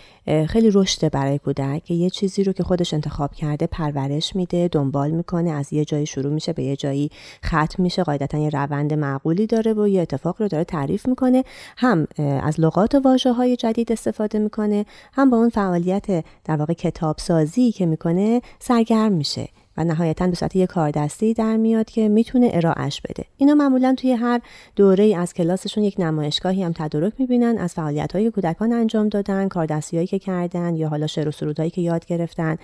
خیلی 0.47 0.71
رشد 0.71 1.09
برای 1.09 1.39
کودک. 1.39 1.83
که 1.83 1.93
یه 1.93 2.09
چیزی 2.09 2.43
رو 2.43 2.53
که 2.53 2.63
خودش 2.63 2.93
انتخاب 2.93 3.33
کرده 3.33 3.67
پرورش 3.67 4.35
میده 4.35 4.69
دنبال 4.71 5.11
می‌کنه 5.11 5.51
از 5.51 5.73
یه 5.73 5.85
جایی 5.85 6.05
شروع 6.05 6.33
میشه 6.33 6.53
به 6.53 6.63
یه 6.63 6.75
جایی 6.75 7.11
ختم 7.45 7.83
میشه. 7.83 8.03
قاعدتا 8.03 8.37
یه 8.37 8.49
روند 8.49 8.93
معقولی 8.93 9.47
داره 9.47 9.73
و 9.73 9.87
یه 9.87 10.01
اتفاق 10.01 10.35
رو 10.39 10.47
داره 10.47 10.63
تعریف 10.63 11.07
می‌کنه. 11.07 11.43
هم 11.77 12.07
از 12.17 12.59
لغات 12.59 12.95
و 12.95 12.99
واژه 12.99 13.33
های 13.33 13.55
جدید 13.55 13.91
استفاده 13.91 14.39
می‌کنه. 14.39 14.85
هم 15.13 15.29
با 15.29 15.37
اون 15.37 15.49
فعالیت 15.49 16.25
در 16.45 16.55
واقع 16.55 16.73
کتاب 16.73 17.15
سازی 17.17 17.71
که 17.71 17.85
می‌کنه 17.85 18.41
سرگرم 18.59 19.11
میشه. 19.11 19.47
و 19.77 19.83
نهایتا 19.83 20.27
به 20.27 20.35
صورت 20.35 20.55
یک 20.55 20.69
کاردستی 20.69 21.33
در 21.33 21.57
میاد 21.57 21.89
که 21.89 22.09
می‌تونه 22.09 22.49
ارائهش 22.53 23.01
بده. 23.01 23.25
اینا 23.37 23.55
معمولا 23.55 23.95
توی 23.97 24.11
هر 24.11 24.41
دوره 24.75 25.03
ای 25.03 25.15
از 25.15 25.33
کلاسشون 25.33 25.83
یک 25.83 25.95
نمایشگاهی 25.99 26.63
هم 26.63 26.71
تدارک 26.75 27.13
می‌بینن 27.17 27.57
از 27.57 27.73
فعالیت 27.73 28.15
های 28.15 28.31
کودکان 28.31 28.73
انجام 28.73 29.09
دادن 29.09 29.47
کاردستی 29.47 29.97
هایی 29.97 30.07
که 30.07 30.19
کردن 30.19 30.75
یا 30.75 30.89
حالا 30.89 31.07
شعر 31.07 31.27
و 31.27 31.31
سرودهایی 31.31 31.69
که 31.69 31.81
یاد 31.81 32.05
گرفتن. 32.05 32.57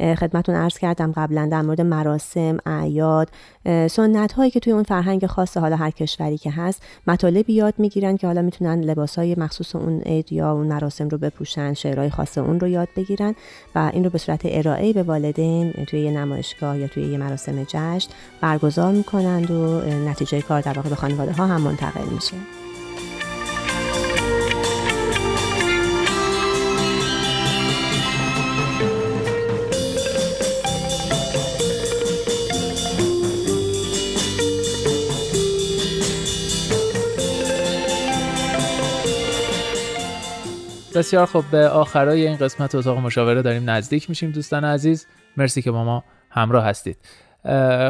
خدمتون 0.00 0.54
عرض 0.54 0.78
کردم 0.78 1.12
قبلا 1.12 1.48
در 1.52 1.62
مورد 1.62 1.80
مراسم 1.80 2.58
اعیاد 2.66 3.28
سنت 3.90 4.32
هایی 4.32 4.50
که 4.50 4.60
توی 4.60 4.72
اون 4.72 4.82
فرهنگ 4.82 5.26
خاص 5.26 5.56
حالا 5.56 5.76
هر 5.76 5.90
کشوری 5.90 6.38
که 6.38 6.50
هست 6.50 6.82
مطالبی 7.06 7.52
یاد 7.52 7.74
می‌گیرن 7.78 8.16
که 8.16 8.26
حالا 8.26 8.42
می‌تونن 8.42 8.80
لباس 8.80 9.18
های 9.18 9.34
مخصوص 9.34 9.76
اون 9.76 10.00
عید 10.00 10.32
یا 10.32 10.52
اون 10.52 10.66
مراسم 10.66 11.08
رو 11.08 11.18
بپوشن 11.18 11.74
شعرهای 11.74 12.10
خاص 12.10 12.38
اون 12.38 12.60
رو 12.60 12.68
یاد 12.68 12.88
بگیرن 12.96 13.34
و 13.74 13.90
این 13.94 14.04
رو 14.04 14.10
به 14.10 14.18
صورت 14.18 14.40
ارائه 14.44 14.92
به 14.92 15.02
والدین 15.02 15.72
توی 15.72 16.00
یه 16.00 16.10
نمایشگاه 16.62 16.78
یا 16.78 16.88
توی 16.88 17.02
یه 17.02 17.18
مراسم 17.18 17.64
جشن 17.64 18.10
برگزار 18.40 18.92
می‌کنند 18.92 19.50
و 19.50 19.80
نتیجه 19.84 20.42
کار 20.42 20.60
در 20.60 20.72
واقع 20.72 20.88
به 20.88 20.94
خانواده 20.94 21.32
ها 21.32 21.46
هم 21.46 21.60
منتقل 21.60 22.08
میشه. 22.14 22.36
بسیار 40.94 41.26
خب 41.26 41.44
به 41.50 41.68
آخرای 41.68 42.26
این 42.26 42.36
قسمت 42.36 42.74
اتاق 42.74 42.98
مشاوره 42.98 43.42
داریم 43.42 43.70
نزدیک 43.70 44.08
میشیم 44.10 44.30
دوستان 44.30 44.64
عزیز. 44.64 45.06
مرسی 45.36 45.62
که 45.62 45.70
با 45.70 45.84
ما 45.84 46.04
همراه 46.30 46.64
هستید. 46.64 46.98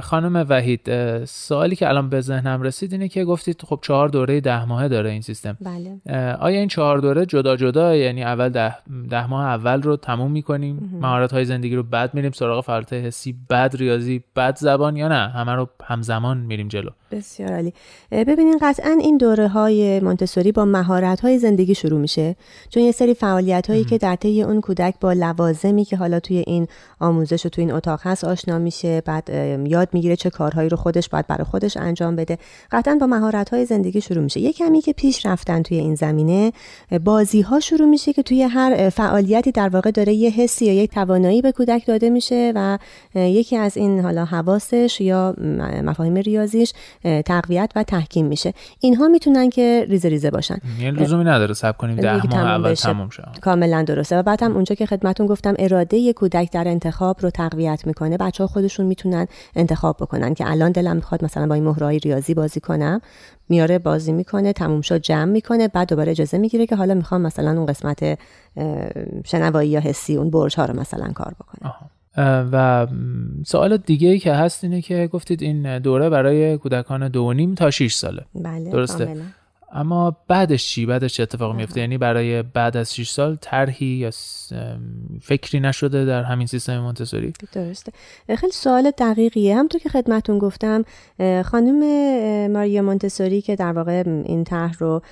خانم 0.02 0.46
وحید 0.48 1.24
سوالی 1.24 1.76
که 1.76 1.88
الان 1.88 2.08
به 2.08 2.20
ذهنم 2.20 2.62
رسید 2.62 2.92
اینه 2.92 3.08
که 3.08 3.24
گفتید 3.24 3.62
خب 3.66 3.78
چهار 3.82 4.08
دوره 4.08 4.40
ده 4.40 4.64
ماهه 4.64 4.88
داره 4.88 5.10
این 5.10 5.20
سیستم. 5.20 5.56
بله. 5.60 6.16
آیا 6.34 6.58
این 6.58 6.68
چهار 6.68 6.98
دوره 6.98 7.26
جدا 7.26 7.56
جدا 7.56 7.96
یعنی 7.96 8.24
اول 8.24 8.48
ده, 8.48 8.74
ده 9.10 9.26
ماه 9.26 9.46
اول 9.46 9.82
رو 9.82 9.96
تموم 9.96 10.30
می‌کنیم 10.30 10.98
مهارت 11.00 11.32
های 11.32 11.44
زندگی 11.44 11.76
رو 11.76 11.82
بعد 11.82 12.14
میریم 12.14 12.32
سراغ 12.32 12.64
فعالیت 12.64 12.92
حسی 12.92 13.36
بعد 13.48 13.76
ریاضی 13.76 14.24
بعد 14.34 14.56
زبان 14.56 14.96
یا 14.96 15.08
نه؟ 15.08 15.28
همه 15.28 15.52
رو 15.52 15.68
همزمان 15.84 16.38
میریم 16.38 16.68
جلو. 16.68 16.90
بسیار 17.10 17.52
عالی. 17.52 17.72
ببینین 18.12 18.58
قطعا 18.62 18.98
این 19.00 19.16
دوره 19.16 19.48
های 19.48 20.00
مونتسوری 20.00 20.52
با 20.52 20.64
مهارت 20.64 21.20
های 21.20 21.38
زندگی 21.38 21.74
شروع 21.74 22.00
میشه. 22.00 22.36
چون 22.68 22.82
یه 22.82 22.92
سری 22.92 23.14
فعالیت 23.14 23.70
هایی 23.70 23.84
که 23.84 23.98
در 23.98 24.16
طی 24.16 24.42
اون 24.42 24.60
کودک 24.60 24.94
با 25.00 25.12
لوازمی 25.12 25.84
که 25.84 25.96
حالا 25.96 26.20
توی 26.20 26.44
این 26.46 26.66
آموزش 27.00 27.46
و 27.46 27.48
توی 27.48 27.64
این 27.64 27.72
اتاق 27.72 28.00
هست 28.02 28.24
آشنا 28.24 28.58
میشه 28.58 29.00
بعد 29.00 29.30
یاد 29.66 29.88
می‌گیره 29.92 30.16
چه 30.16 30.30
کارهایی 30.30 30.68
رو 30.68 30.76
خودش 30.76 31.08
باید 31.08 31.26
برای 31.26 31.44
خودش 31.44 31.76
انجام 31.76 32.16
بده. 32.16 32.38
قطعا 32.72 32.98
با 33.00 33.06
مهارت 33.06 33.50
های 33.50 33.64
زندگی 33.64 34.00
شروع 34.00 34.24
میشه. 34.24 34.40
یه 34.40 34.52
کمی 34.52 34.80
که 34.80 34.92
پیش 34.92 35.26
رفتن 35.26 35.62
توی 35.62 35.78
این 35.78 35.94
زمینه 35.94 36.52
بازی 37.04 37.40
ها 37.40 37.60
شروع 37.60 37.88
میشه 37.88 38.12
که 38.12 38.22
توی 38.22 38.42
هر 38.42 38.90
فعالیتی 38.90 39.52
در 39.52 39.68
واقع 39.68 39.90
داره 39.90 40.12
یه 40.12 40.30
حسی 40.30 40.66
یا 40.66 40.72
یک 40.72 40.90
توانایی 40.90 41.42
به 41.42 41.52
کودک 41.52 41.86
داده 41.86 42.10
میشه 42.10 42.52
و 42.54 42.78
یکی 43.14 43.56
از 43.56 43.76
این 43.76 44.00
حالا 44.00 44.24
حواسش 44.24 45.00
یا 45.00 45.34
مفاهیم 45.84 46.14
ریاضیش 46.14 46.72
تقویت 47.24 47.72
و 47.76 47.82
تحکیم 47.82 48.26
میشه. 48.26 48.54
اینها 48.80 49.08
می‌تونن 49.08 49.50
که 49.50 49.86
ریزه 49.88 50.08
ریزه 50.08 50.30
باشن. 50.30 50.58
یعنی 50.80 50.96
لزومی 50.96 51.24
نداره 51.24 51.54
سب 51.54 51.76
کنیم 51.76 51.96
ده 51.96 52.26
ماه 52.26 52.46
اول 52.46 52.74
تموم 52.74 53.10
شه. 53.10 53.22
کاملا 53.40 53.82
درسته. 53.82 54.18
و 54.18 54.22
بعد 54.22 54.42
هم 54.42 54.54
اونجا 54.54 54.74
که 54.74 54.86
خدمتون 54.86 55.26
گفتم 55.26 55.54
اراده 55.58 56.12
کودک 56.12 56.52
در 56.52 56.68
انتخاب 56.68 57.16
رو 57.20 57.30
تقویت 57.30 57.86
می‌کنه. 57.86 58.16
بچه 58.16 58.44
ها 58.44 58.48
خودشون 58.48 58.86
می‌تونن 58.86 59.26
انتخاب 59.56 59.96
بکنن 60.00 60.34
که 60.34 60.50
الان 60.50 60.72
دلم 60.72 60.96
می‌خواد 60.96 61.24
مثلا 61.24 61.46
با 61.46 61.54
این 61.54 61.64
مهرهای 61.64 61.98
ریاضی 61.98 62.34
بازی 62.34 62.60
کنم. 62.60 63.00
میاره 63.48 63.78
بازی 63.78 64.12
می‌کنه 64.12 64.52
تموم 64.52 64.80
شد 64.80 64.98
جمع 64.98 65.24
می‌کنه 65.24 65.68
بعد 65.68 65.88
دوباره 65.88 66.10
اجازه 66.10 66.38
می‌گیره 66.38 66.66
که 66.66 66.76
حالا 66.76 66.94
می‌خوام 66.94 67.20
مثلا 67.20 67.50
اون 67.50 67.66
قسمت 67.66 68.18
شنوایی 69.24 69.70
یا 69.70 69.80
حسی 69.80 70.16
اون 70.16 70.30
برج 70.30 70.56
ها 70.56 70.64
رو 70.64 70.80
مثلا 70.80 71.12
کار 71.12 71.34
بکنه 71.40 71.72
و 72.52 72.86
سوال 73.46 73.76
دیگه 73.76 74.08
ای 74.08 74.18
که 74.18 74.32
هست 74.32 74.64
اینه 74.64 74.82
که 74.82 75.08
گفتید 75.12 75.42
این 75.42 75.78
دوره 75.78 76.08
برای 76.08 76.58
کودکان 76.58 77.08
دو 77.08 77.32
نیم 77.32 77.54
تا 77.54 77.70
6 77.70 77.94
ساله. 77.94 78.24
بله 78.34 78.70
درسته. 78.70 79.06
کاملا. 79.06 79.22
اما 79.72 80.16
بعدش 80.28 80.68
چی؟ 80.68 80.86
بعدش 80.86 81.14
چه 81.14 81.22
اتفاق 81.22 81.56
میفته 81.56 81.80
یعنی 81.80 81.98
برای 81.98 82.42
بعد 82.42 82.76
از 82.76 82.94
6 82.94 83.10
سال 83.10 83.38
طرحی 83.40 83.86
یا 83.86 84.10
فکری 85.22 85.60
نشده 85.60 86.04
در 86.04 86.22
همین 86.22 86.46
سیستم 86.46 86.78
مونتسوری؟ 86.78 87.32
درسته. 87.52 87.92
خیلی 88.36 88.52
سوال 88.52 88.90
دقیقیه. 88.98 89.54
همونطور 89.56 89.80
که 89.80 89.88
خدمتون 89.88 90.38
گفتم 90.38 90.84
خانم 91.44 91.80
ماریا 92.52 92.82
مونتسوری 92.82 93.40
که 93.40 93.56
در 93.56 93.72
واقع 93.72 94.02
این 94.06 94.44
طرح 94.44 94.72
رو 94.78 95.02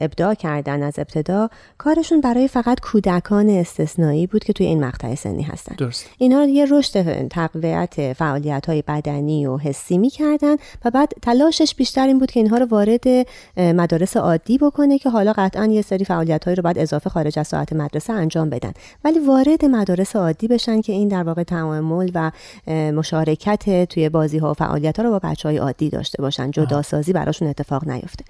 ابداع 0.00 0.34
کردن 0.34 0.82
از 0.82 0.98
ابتدا 0.98 1.48
کارشون 1.78 2.20
برای 2.20 2.48
فقط 2.48 2.80
کودکان 2.80 3.48
استثنایی 3.48 4.26
بود 4.26 4.44
که 4.44 4.52
توی 4.52 4.66
این 4.66 4.84
مقطع 4.84 5.14
سنی 5.14 5.42
هستن. 5.42 5.74
درست. 5.74 6.10
اینا 6.18 6.44
یه 6.44 6.66
رشد 6.70 7.28
تقویت 7.28 8.12
فعالیت 8.12 8.66
های 8.66 8.82
بدنی 8.82 9.46
و 9.46 9.56
حسی 9.56 9.98
می‌کردن 9.98 10.56
و 10.84 10.90
بعد 10.90 11.12
تلاشش 11.22 11.74
بیشتر 11.74 12.06
این 12.06 12.18
بود 12.18 12.30
که 12.30 12.40
اینها 12.40 12.58
رو 12.58 12.66
وارد 12.66 13.04
مدارس 13.56 14.16
عادی 14.16 14.58
بکنه 14.58 14.98
که 14.98 15.10
حالا 15.10 15.32
قطعا 15.36 15.66
یه 15.66 15.82
سری 15.82 16.04
فعالیت 16.04 16.48
رو 16.48 16.62
بعد 16.62 16.78
اضافه 16.78 17.10
خارج 17.10 17.38
از 17.38 17.48
ساعت 17.48 17.72
مدرسه 17.72 18.12
انجام 18.12 18.50
بدن. 18.50 18.72
ولی 19.04 19.18
وارد 19.18 19.64
مدارس 19.64 20.16
عادی 20.16 20.48
بشن 20.48 20.80
که 20.80 20.92
این 20.92 21.08
در 21.08 21.22
واقع 21.22 21.42
تعامل 21.42 22.10
و 22.14 22.30
مشارکت 22.92 23.84
توی 23.84 24.08
بازی 24.08 24.38
ها 24.38 24.50
و 24.50 24.54
فعالیت 24.54 24.96
ها 24.96 25.04
رو 25.04 25.10
با 25.10 25.18
بچه 25.18 25.48
های 25.48 25.56
عادی 25.56 25.90
داشته 25.90 26.22
باشن. 26.22 26.50
جدا 26.50 26.82
سازی 26.82 27.12
براشون 27.12 27.48
اتفاق 27.48 27.88
نیفته. 27.88 28.24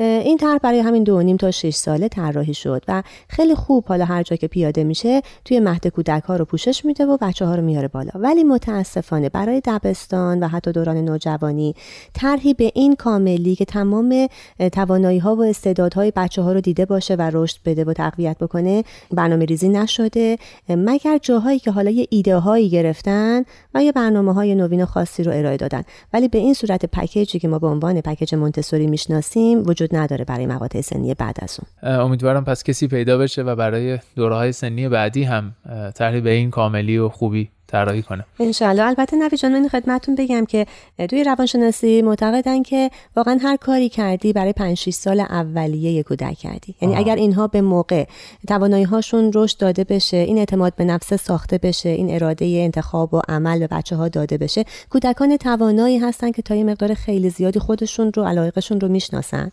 این 0.00 0.36
طرح 0.36 0.58
برای 0.58 0.80
همین 0.80 1.04
دو 1.04 1.22
نیم 1.22 1.36
تا 1.36 1.50
6 1.50 1.74
ساله 1.74 2.08
طراحی 2.08 2.54
شد 2.54 2.82
و 2.88 3.02
خیلی 3.28 3.54
خوب 3.54 3.84
حالا 3.84 4.04
هر 4.04 4.22
جا 4.22 4.36
که 4.36 4.48
پیاده 4.48 4.84
میشه 4.84 5.22
توی 5.44 5.60
مهد 5.60 5.86
کودک 5.88 6.22
ها 6.22 6.36
رو 6.36 6.44
پوشش 6.44 6.84
میده 6.84 7.06
و 7.06 7.16
بچه 7.20 7.46
ها 7.46 7.54
رو 7.54 7.62
میاره 7.62 7.88
بالا. 7.88 8.10
ولی 8.14 8.44
متاسفانه 8.44 9.28
برای 9.28 9.62
دبستان 9.64 10.40
و 10.40 10.48
حتی 10.48 10.72
دوران 10.72 10.96
نوجوانی 10.96 11.74
طرحی 12.14 12.54
به 12.54 12.72
این 12.74 12.96
کاملی 12.96 13.56
که 13.56 13.64
تمام 13.64 14.28
توانایی 14.72 15.18
ها 15.18 15.36
و 15.36 15.42
استعدادهای 15.42 16.12
بچه 16.16 16.42
ها 16.42 16.52
رو 16.52 16.60
دیده 16.60 16.86
باشه 16.86 17.14
و 17.14 17.30
رشد 17.34 17.58
بده 17.64 17.84
و 17.84 17.92
تقویت 17.92 18.38
بکنه 18.38 18.84
برنامه 19.10 19.44
ریزی 19.44 19.68
نشده 19.68 20.38
مگر 20.68 21.18
جاهایی 21.18 21.58
که 21.58 21.70
حالا 21.70 21.90
یه 21.90 22.06
ایده 22.10 22.38
هایی 22.38 22.68
گرفتن 22.68 23.44
و 23.74 23.84
یه 23.84 23.92
برنامه 23.92 24.34
های 24.34 24.54
نوین 24.54 24.84
خاصی 24.84 25.22
رو 25.22 25.32
ارائه 25.32 25.56
دادن. 25.56 25.82
ولی 26.12 26.28
به 26.28 26.38
این 26.38 26.54
صورت 26.54 26.86
پکیجی 26.86 27.38
که 27.38 27.48
ما 27.48 27.58
به 27.58 27.66
عنوان 27.66 28.00
پکیج 28.00 28.34
مونتسوری 28.34 28.86
می‌شناسیم 28.86 29.62
وجود 29.66 29.89
نداره 29.92 30.24
برای 30.24 30.46
مقاطع 30.46 30.80
سنی 30.80 31.14
بعد 31.14 31.36
از 31.42 31.58
اون. 31.60 31.94
امیدوارم 32.00 32.44
پس 32.44 32.62
کسی 32.62 32.88
پیدا 32.88 33.18
بشه 33.18 33.42
و 33.42 33.56
برای 33.56 33.98
دوره 34.16 34.34
های 34.34 34.52
سنی 34.52 34.88
بعدی 34.88 35.22
هم 35.22 35.52
طرحی 35.94 36.20
به 36.20 36.30
این 36.30 36.50
کاملی 36.50 36.98
و 36.98 37.08
خوبی 37.08 37.50
طراحی 37.70 38.02
کنه. 38.02 38.24
انشالله 38.40 38.82
البته 38.82 39.16
نوی 39.16 39.36
جان 39.36 39.52
من 39.52 39.68
خدمتتون 39.68 40.14
بگم 40.14 40.44
که 40.44 40.66
توی 41.08 41.24
روانشناسی 41.24 42.02
معتقدن 42.02 42.62
که 42.62 42.90
واقعا 43.16 43.38
هر 43.42 43.56
کاری 43.56 43.88
کردی 43.88 44.32
برای 44.32 44.52
5 44.52 44.76
6 44.76 44.90
سال 44.90 45.20
اولیه 45.20 46.02
کودک 46.02 46.34
کردی. 46.38 46.74
یعنی 46.80 46.96
اگر 46.96 47.16
اینها 47.16 47.46
به 47.46 47.60
موقع 47.60 48.04
توانایی 48.48 48.84
هاشون 48.84 49.30
رشد 49.34 49.58
داده 49.58 49.84
بشه 49.84 50.16
این 50.16 50.38
اعتماد 50.38 50.74
به 50.74 50.84
نفس 50.84 51.14
ساخته 51.14 51.58
بشه 51.58 51.88
این 51.88 52.14
اراده 52.14 52.46
انتخاب 52.46 53.14
و 53.14 53.20
عمل 53.28 53.58
به 53.58 53.66
بچه 53.66 53.96
ها 53.96 54.08
داده 54.08 54.38
بشه 54.38 54.64
کودکان 54.90 55.36
توانایی 55.36 55.98
هستن 55.98 56.30
که 56.30 56.42
تا 56.42 56.54
یه 56.54 56.64
مقدار 56.64 56.94
خیلی 56.94 57.30
زیادی 57.30 57.60
خودشون 57.60 58.12
رو 58.14 58.24
علایقشون 58.24 58.80
رو 58.80 58.88
می‌شناسن. 58.88 59.50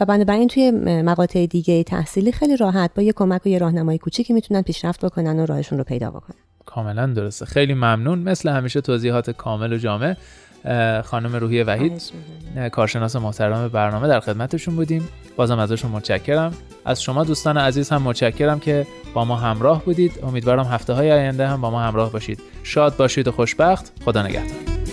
و 0.00 0.04
بنابراین 0.04 0.48
توی 0.48 0.70
مقاطع 1.02 1.46
دیگه 1.46 1.82
تحصیلی 1.82 2.32
خیلی 2.32 2.56
راحت 2.56 2.90
با 2.94 3.02
یه 3.02 3.12
کمک 3.12 3.46
و 3.46 3.48
یه 3.48 3.58
راهنمایی 3.58 3.98
کوچیکی 3.98 4.32
می‌تونن 4.32 4.62
پیشرفت 4.62 5.04
بکنن 5.04 5.40
و 5.40 5.46
راهشون 5.46 5.78
رو 5.78 5.84
پیدا 5.84 6.10
بکنن. 6.10 6.43
کاملا 6.66 7.06
درسته. 7.06 7.46
خیلی 7.46 7.74
ممنون. 7.74 8.18
مثل 8.18 8.48
همیشه 8.48 8.80
توضیحات 8.80 9.30
کامل 9.30 9.72
و 9.72 9.76
جامع 9.76 10.16
خانم 11.04 11.36
روحی 11.36 11.62
وحید 11.62 12.02
کارشناس 12.72 13.16
محترم 13.16 13.68
برنامه 13.68 14.08
در 14.08 14.20
خدمتشون 14.20 14.76
بودیم. 14.76 15.08
بازم 15.36 15.58
ازشون 15.58 15.90
متشکرم. 15.90 16.52
از 16.84 17.02
شما 17.02 17.24
دوستان 17.24 17.56
عزیز 17.58 17.90
هم 17.90 18.02
متشکرم 18.02 18.60
که 18.60 18.86
با 19.14 19.24
ما 19.24 19.36
همراه 19.36 19.84
بودید. 19.84 20.12
امیدوارم 20.22 20.66
هفته 20.66 20.92
های 20.92 21.12
آینده 21.12 21.48
هم 21.48 21.60
با 21.60 21.70
ما 21.70 21.80
همراه 21.80 22.12
باشید. 22.12 22.40
شاد 22.62 22.96
باشید 22.96 23.28
و 23.28 23.32
خوشبخت. 23.32 23.92
خدا 24.04 24.22
نگهدار. 24.22 24.83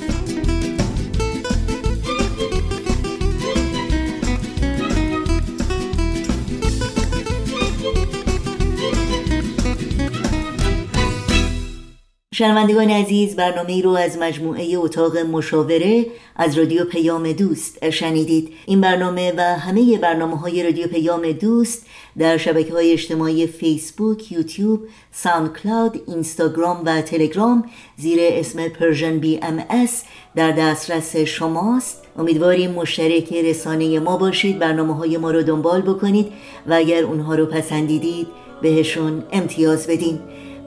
شنوندگان 12.36 12.90
عزیز 12.90 13.36
برنامه 13.36 13.82
رو 13.82 13.90
از 13.90 14.18
مجموعه 14.18 14.78
اتاق 14.78 15.18
مشاوره 15.18 16.06
از 16.36 16.58
رادیو 16.58 16.86
پیام 16.86 17.32
دوست 17.32 17.90
شنیدید. 17.90 18.54
این 18.66 18.82
برنامه 18.82 19.34
و 19.38 19.42
همه 19.42 19.98
برنامه 19.98 20.38
های 20.38 20.64
رادیو 20.64 20.88
پیام 20.88 21.32
دوست 21.32 21.86
در 22.18 22.38
شبکه 22.38 22.74
های 22.74 22.92
اجتماعی 22.92 23.48
فیسبوک، 23.48 24.32
یوتیوب، 24.32 24.80
SoundCloud، 25.12 26.02
اینستاگرام 26.08 26.82
و 26.86 27.02
تلگرام 27.02 27.64
زیر 27.98 28.20
اسم 28.22 28.68
Persian 28.68 29.20
BMS 29.20 30.04
در 30.36 30.52
دسترس 30.52 31.16
شماست. 31.16 32.04
امیدواریم 32.18 32.72
مشترک 32.72 33.34
رسانه 33.34 34.00
ما 34.00 34.18
باشید 34.18 34.60
برنامه 34.60 34.96
های 34.96 35.18
ما 35.18 35.32
رو 35.32 35.44
دنبال 35.44 35.82
بکنید 35.82 36.28
و 36.68 36.74
اگر 36.74 37.04
اونها 37.04 37.36
رو 37.36 37.46
پسندیدید 37.46 38.28
بهشون 38.62 39.24
امتیاز 39.32 39.88
بدین. 39.88 40.20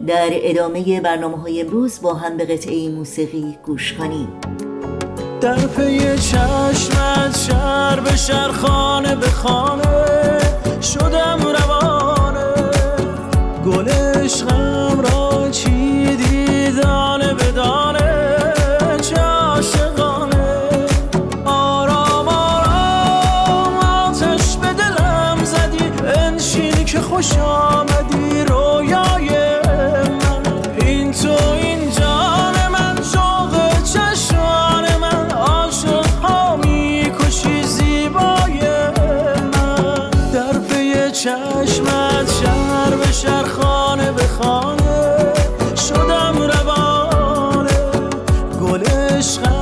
در 0.07 0.29
ادامه 0.33 1.01
برنامه 1.01 1.41
های 1.41 1.61
امروز 1.61 2.01
با 2.03 2.15
هم 2.15 2.37
به 2.37 2.45
قطعه 2.45 2.89
موسیقی 2.89 3.59
گوش 3.63 3.93
کنیم. 3.93 4.29
در 5.41 5.67
پی 5.67 5.99
چشمت 5.99 7.37
شهر 7.37 8.01
به 8.01 8.17
شهر 8.17 8.53
خانه 8.53 9.17
به 9.17 9.27
خانه 9.27 10.39
شدم 10.81 11.39
روانه. 11.43 12.71
گل 13.67 13.89
عشقم 13.89 14.64
beschreiben. 49.15 49.54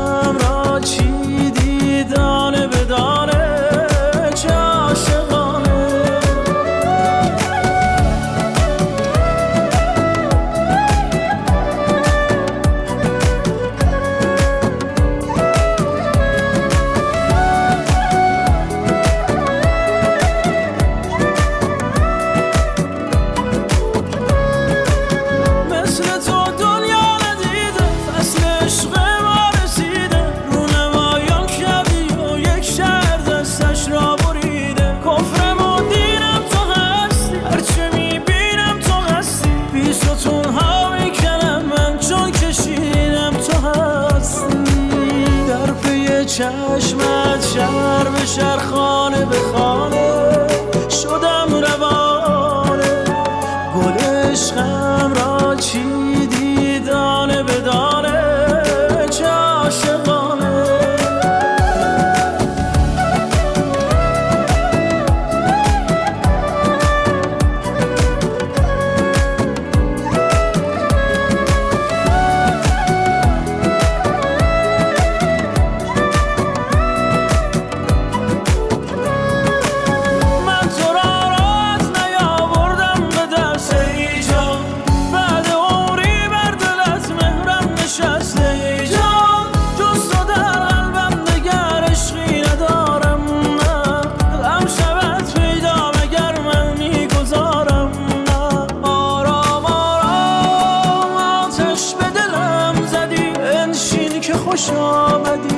خوش 104.62 104.70
آمدی. 104.76 105.51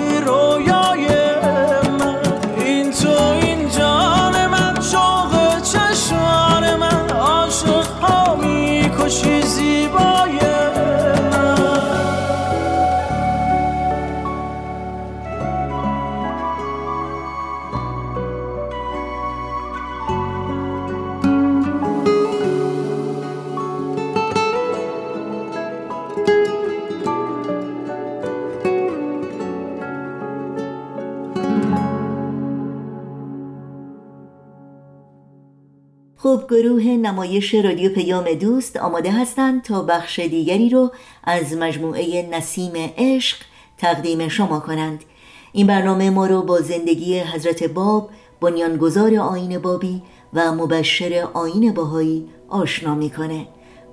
نمایش 37.25 37.55
رادیو 37.55 37.93
پیام 37.93 38.33
دوست 38.33 38.77
آماده 38.77 39.13
هستند 39.13 39.63
تا 39.63 39.83
بخش 39.83 40.19
دیگری 40.19 40.71
رو 40.71 40.93
از 41.25 41.57
مجموعه 41.57 42.29
نسیم 42.33 42.73
عشق 42.99 43.37
تقدیم 43.79 44.29
شما 44.29 44.61
کنند. 44.61 45.05
این 45.53 45.67
برنامه 45.67 46.11
ما 46.11 46.27
رو 46.27 46.43
با 46.43 46.61
زندگی 46.61 47.21
حضرت 47.21 47.65
باب 47.65 48.11
بنیانگذار 48.41 49.15
آین 49.15 49.59
بابی 49.59 50.03
و 50.35 50.53
مبشر 50.53 51.29
آین 51.35 51.73
باهایی 51.73 52.29
آشنا 52.49 52.95
می‌کنه. 52.95 53.47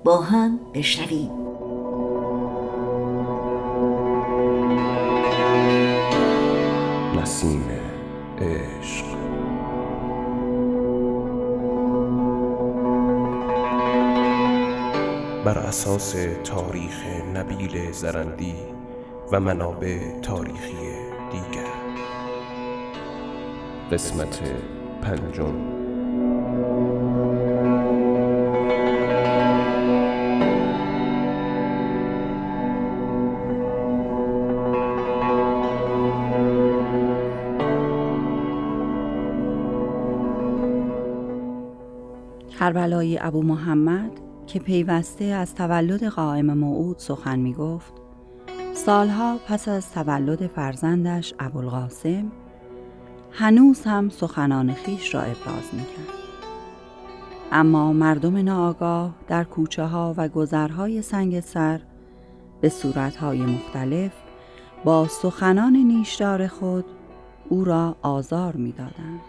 با 0.04 0.20
هم 0.20 0.60
بشنویم. 0.74 1.30
نسیم 7.22 7.64
عشق. 8.40 9.06
بر 15.44 15.58
اساس 15.58 16.16
تاریخ 16.44 17.06
نبیل 17.34 17.92
زرندی 17.92 18.54
و 19.32 19.40
منابع 19.40 20.20
تاریخی 20.20 20.76
دیگر. 21.32 21.72
قسمت 23.92 24.42
پنجم. 25.02 25.54
کربلای 42.58 43.18
ابو 43.18 43.42
محمد 43.42 44.31
که 44.52 44.58
پیوسته 44.58 45.24
از 45.24 45.54
تولد 45.54 46.04
قائم 46.04 46.54
موعود 46.54 46.98
سخن 46.98 47.38
می 47.38 47.54
گفت 47.54 47.92
سالها 48.72 49.38
پس 49.48 49.68
از 49.68 49.92
تولد 49.92 50.46
فرزندش 50.46 51.34
ابوالقاسم 51.38 52.32
هنوز 53.32 53.82
هم 53.82 54.08
سخنان 54.08 54.74
خیش 54.74 55.14
را 55.14 55.20
ابراز 55.20 55.68
می 55.72 55.80
کرد. 55.82 56.16
اما 57.52 57.92
مردم 57.92 58.36
ناآگاه 58.36 59.14
در 59.28 59.44
کوچه 59.44 59.84
ها 59.84 60.14
و 60.16 60.28
گذرهای 60.28 61.02
سنگ 61.02 61.40
سر 61.40 61.80
به 62.60 62.68
صورتهای 62.68 63.46
مختلف 63.46 64.12
با 64.84 65.08
سخنان 65.08 65.76
نیشدار 65.76 66.46
خود 66.46 66.84
او 67.48 67.64
را 67.64 67.96
آزار 68.02 68.56
می 68.56 68.72
دادند. 68.72 69.20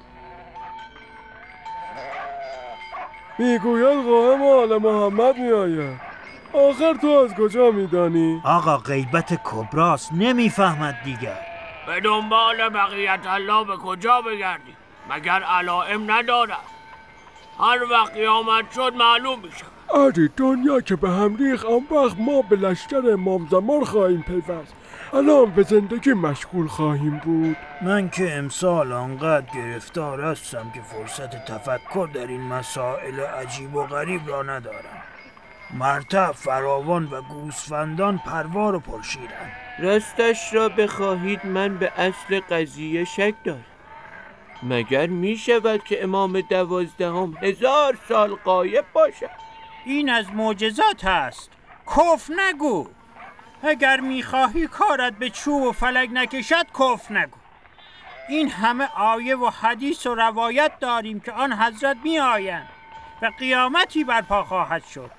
می‌گوید 3.39 4.06
قائم 4.06 4.43
آل 4.43 4.78
محمد 4.78 5.38
میآید. 5.38 6.00
آخر 6.54 6.93
تو 6.93 7.08
از 7.08 7.34
کجا 7.34 7.72
میدانی؟ 7.72 8.41
آقا 8.46 8.78
غیبت 8.78 9.39
کبراست 9.43 10.13
نمی‌فهمد 10.13 10.96
دیگر. 11.04 11.39
به 11.88 12.00
دنبال 12.00 12.69
بقیت 12.69 13.19
الله 13.26 13.65
به 13.65 13.78
کجا 13.78 14.22
بگردی؟ 14.22 14.76
مگر 15.10 15.43
علائم 15.43 16.12
ندارد. 16.12 16.58
هر 17.60 17.84
وقت 17.91 18.13
قیامت 18.13 18.72
شد 18.72 18.93
معلوم 18.96 19.39
میشه 19.39 19.65
اری 19.96 20.30
دنیا 20.38 20.82
که 20.82 20.96
به 20.96 21.10
هم 21.10 21.38
ریخ 21.38 21.65
آن 21.65 21.88
وقت 21.91 22.15
ما 22.19 22.41
به 22.41 22.56
لشکر 22.56 23.12
امام 23.13 23.48
زمان 23.52 23.84
خواهیم 23.84 24.22
پیوست. 24.28 24.76
الان 25.15 25.52
به 25.52 25.63
زندگی 25.63 26.13
مشغول 26.13 26.67
خواهیم 26.67 27.17
بود. 27.17 27.58
من 27.82 28.10
که 28.10 28.34
امسال 28.34 28.91
آنقدر 28.91 29.54
گرفتار 29.56 30.21
هستم 30.21 30.71
که 30.73 30.82
فرصت 30.82 31.45
تفکر 31.45 32.10
در 32.13 32.28
این 32.28 32.41
مسائل 32.41 33.19
عجیب 33.19 33.76
و 33.76 33.84
غریب 33.84 34.28
را 34.28 34.43
ندارم. 34.43 35.04
مرتب 35.73 36.32
فراوان 36.32 37.06
و 37.06 37.21
گوسفندان 37.21 38.17
پروار 38.17 38.76
و 38.76 38.80
پرشیرند. 38.80 39.52
راستش 39.80 40.54
را 40.54 40.69
بخواهید 40.69 41.45
من 41.45 41.78
به 41.78 41.91
اصل 41.97 42.39
قضیه 42.39 43.06
شک 43.06 43.34
دارم. 43.43 43.65
مگر 44.63 45.08
می 45.08 45.38
شود 45.38 45.84
که 45.84 46.04
امام 46.04 46.41
دوازدهم 46.41 47.38
هزار 47.41 47.97
سال 48.09 48.36
قایب 48.36 48.86
باشد؟ 48.93 49.30
این 49.86 50.09
از 50.09 50.26
معجزات 50.34 51.05
است 51.05 51.49
کف 51.88 52.32
نگو. 52.39 52.88
اگر 53.64 53.99
می‌خواهی 53.99 54.68
کارت 54.68 55.14
به 55.14 55.30
چوب 55.30 55.64
و 55.64 55.72
فلک 55.72 56.09
نکشد 56.14 56.66
کف 56.80 57.11
نگو. 57.11 57.38
این 58.30 58.49
همه 58.49 58.88
آیه 58.95 59.36
و 59.36 59.49
حدیث 59.61 60.05
و 60.07 60.16
روایت 60.16 60.80
داریم 60.80 61.20
که 61.20 61.32
آن 61.32 61.53
حضرت 61.53 61.97
می 62.03 62.20
آیند 62.20 62.70
و 63.22 63.32
قیامتی 63.39 64.03
برپا 64.03 64.43
خواهد 64.43 64.86
شد. 64.86 65.11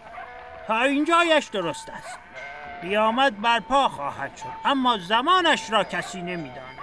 تا 0.67 0.83
اینجایش 0.83 1.47
درست 1.47 1.89
است. 1.89 2.19
قیامت 2.83 3.33
برپا 3.33 3.89
خواهد 3.89 4.37
شد 4.37 4.47
اما 4.65 4.99
زمانش 4.99 5.71
را 5.71 5.85
کسی 5.85 6.23
نمی‌داند. 6.23 6.75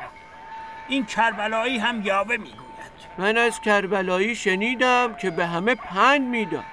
این 0.87 1.05
کربلایی 1.05 1.77
هم 1.77 2.01
یاوه 2.01 2.37
می‌گوید. 2.37 2.61
من 3.17 3.37
از 3.37 3.61
کربلایی 3.61 4.35
شنیدم 4.35 5.15
که 5.15 5.29
به 5.29 5.45
همه 5.45 5.75
پند 5.75 6.21
می‌داد 6.21 6.63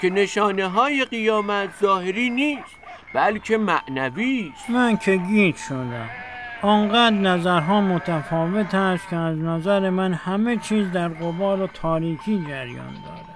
که 0.00 0.10
نشانه 0.10 0.68
های 0.68 1.04
قیامت 1.04 1.70
ظاهری 1.80 2.30
نیست. 2.30 2.76
بلکه 3.14 3.58
معنوی 3.58 4.52
است. 4.56 4.70
من 4.70 4.96
که 4.96 5.16
گیج 5.16 5.56
شدم. 5.56 6.08
آنقدر 6.62 7.16
نظرها 7.16 7.80
متفاوت 7.80 8.74
است 8.74 9.08
که 9.08 9.16
از 9.16 9.38
نظر 9.38 9.90
من 9.90 10.12
همه 10.12 10.56
چیز 10.56 10.92
در 10.92 11.08
قبار 11.08 11.60
و 11.60 11.66
تاریکی 11.66 12.44
جریان 12.48 12.92
دارد. 13.04 13.34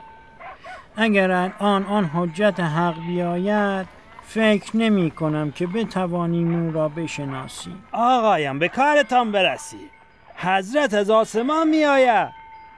اگر 0.96 1.30
الان 1.30 1.86
آن 1.86 2.04
حجت 2.04 2.60
حق 2.60 3.06
بیاید 3.06 3.86
فکر 4.22 4.76
نمی 4.76 5.10
کنم 5.10 5.50
که 5.50 5.66
بتوانیم 5.66 6.64
او 6.64 6.72
را 6.72 6.88
بشناسیم 6.88 7.84
آقایم 7.92 8.58
به 8.58 8.68
کارتان 8.68 9.32
برسید 9.32 9.90
حضرت 10.36 10.94
از 10.94 11.10
آسمان 11.10 11.68
می 11.68 11.84
آید. 11.84 12.28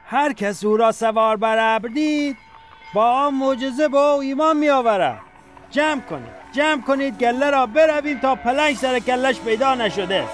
هر 0.07 0.33
کس 0.33 0.65
او 0.65 0.77
را 0.77 0.93
سوار 0.93 1.37
بر 1.37 1.77
ابر 1.77 1.89
دید 1.89 2.37
با 2.95 3.13
آن 3.13 3.35
معجزه 3.35 3.89
با 3.89 4.13
او 4.13 4.21
ایمان 4.21 4.57
می 4.57 4.69
آورد. 4.69 5.21
جمع 5.71 6.01
کنید. 6.01 6.39
جمع 6.53 6.83
کنید 6.83 7.19
گله 7.19 7.51
را 7.51 7.67
برویم 7.67 8.19
تا 8.19 8.35
پلنگ 8.35 8.77
سر 8.77 8.99
کلش 8.99 9.41
پیدا 9.41 9.75
نشده. 9.75 10.25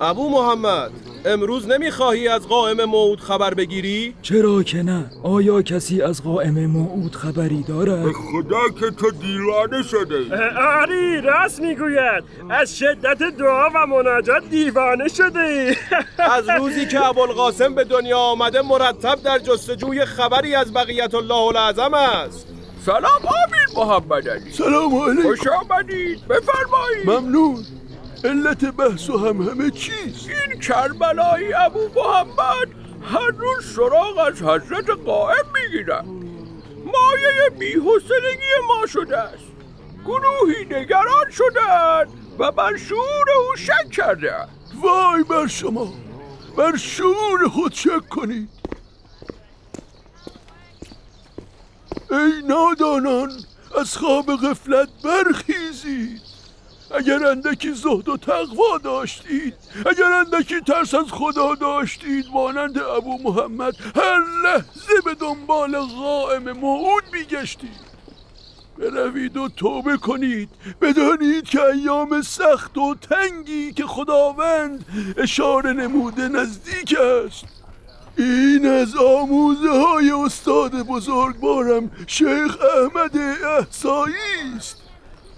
ابو 0.00 0.30
محمد. 0.30 1.07
امروز 1.28 1.68
نمی‌خواهی 1.68 2.28
از 2.28 2.48
قائم 2.48 2.84
موعود 2.84 3.20
خبر 3.20 3.54
بگیری؟ 3.54 4.14
چرا 4.22 4.62
که 4.62 4.82
نه. 4.82 5.10
آیا 5.22 5.62
کسی 5.62 6.02
از 6.02 6.22
قائم 6.22 6.66
موعود 6.66 7.14
خبری 7.14 7.62
دارد؟ 7.62 8.04
به 8.04 8.12
خدا 8.12 8.68
که 8.80 8.90
تو 8.96 9.10
دیوانه 9.10 9.82
شده 9.82 10.16
آری 10.80 11.20
راست 11.20 11.60
می‌گوید. 11.60 12.24
از 12.50 12.78
شدت 12.78 13.18
دعا 13.38 13.68
و 13.74 13.86
مناجات 13.86 14.42
دیوانه 14.50 15.08
شده 15.08 15.40
ای. 15.40 15.76
از 16.36 16.44
روزی 16.58 16.86
که 16.86 17.04
ابوالقاسم 17.04 17.74
به 17.74 17.84
دنیا 17.84 18.18
آمده 18.18 18.62
مرتب 18.62 19.22
در 19.24 19.38
جستجوی 19.38 20.04
خبری 20.04 20.54
از 20.54 20.72
بقیت 20.72 21.14
الله 21.14 21.34
العظم 21.34 21.94
است. 21.94 22.46
سلام 22.86 23.02
آمیر 23.24 23.68
محمد 23.76 24.28
علی. 24.28 24.52
سلام 24.52 24.94
علیکم. 24.94 25.22
خوش 25.28 25.40
آمدید. 25.46 26.20
بفرمایید. 26.28 27.06
ممنون. 27.10 27.64
علت 28.24 28.64
بحث 28.64 29.10
و 29.10 29.18
هم 29.18 29.42
همه 29.42 29.70
چیست 29.70 30.28
این 30.28 30.60
کربلایی 30.60 31.54
ابو 31.54 31.80
محمد 31.96 32.68
هر 33.02 33.30
روز 33.36 33.74
سراغ 33.74 34.18
از 34.18 34.42
حضرت 34.42 34.90
قائم 34.90 35.44
می‌گیرن. 35.54 36.04
مایه 36.84 37.50
بیحسنگی 37.58 38.54
ما 38.68 38.86
شده 38.86 39.18
است. 39.18 39.44
گروهی 40.04 40.64
نگران 40.64 41.30
شدند 41.30 42.08
و 42.38 42.52
بر 42.52 42.76
شعور 42.76 43.30
او 43.48 43.56
شک 43.56 43.90
کردند 43.90 44.48
وای 44.74 45.22
بر 45.22 45.46
شما. 45.46 45.92
بر 46.56 46.76
شعور 46.76 47.48
خود 47.48 47.72
شک 47.72 48.08
کنید. 48.08 48.48
ای 52.10 52.42
نادانان 52.48 53.32
از 53.80 53.96
خواب 53.96 54.26
غفلت 54.26 54.88
برخیزید. 55.04 56.27
اگر 56.90 57.26
اندکی 57.26 57.72
زهد 57.72 58.08
و 58.08 58.16
تقوا 58.16 58.78
داشتید 58.82 59.54
اگر 59.86 60.12
اندکی 60.12 60.60
ترس 60.60 60.94
از 60.94 61.06
خدا 61.10 61.54
داشتید 61.54 62.26
مانند 62.32 62.78
ابو 62.78 63.18
محمد 63.22 63.74
هر 63.96 64.24
لحظه 64.44 65.00
به 65.04 65.14
دنبال 65.14 65.78
قائم 65.78 66.52
موعود 66.52 67.04
میگشتید. 67.12 67.88
بروید 68.78 69.36
و 69.36 69.48
توبه 69.48 69.96
کنید. 69.96 70.48
بدانید 70.80 71.44
که 71.44 71.62
ایام 71.62 72.22
سخت 72.22 72.78
و 72.78 72.94
تنگی 72.94 73.72
که 73.72 73.86
خداوند 73.86 74.84
اشاره 75.16 75.72
نموده 75.72 76.28
نزدیک 76.28 76.96
است. 77.26 77.44
این 78.18 78.66
از 78.66 78.96
آموزه 78.96 79.70
های 79.70 80.10
استاد 80.10 80.82
بزرگوارم 80.82 81.90
شیخ 82.06 82.56
احمد 82.76 83.16
احسایی 83.44 84.14
است. 84.56 84.87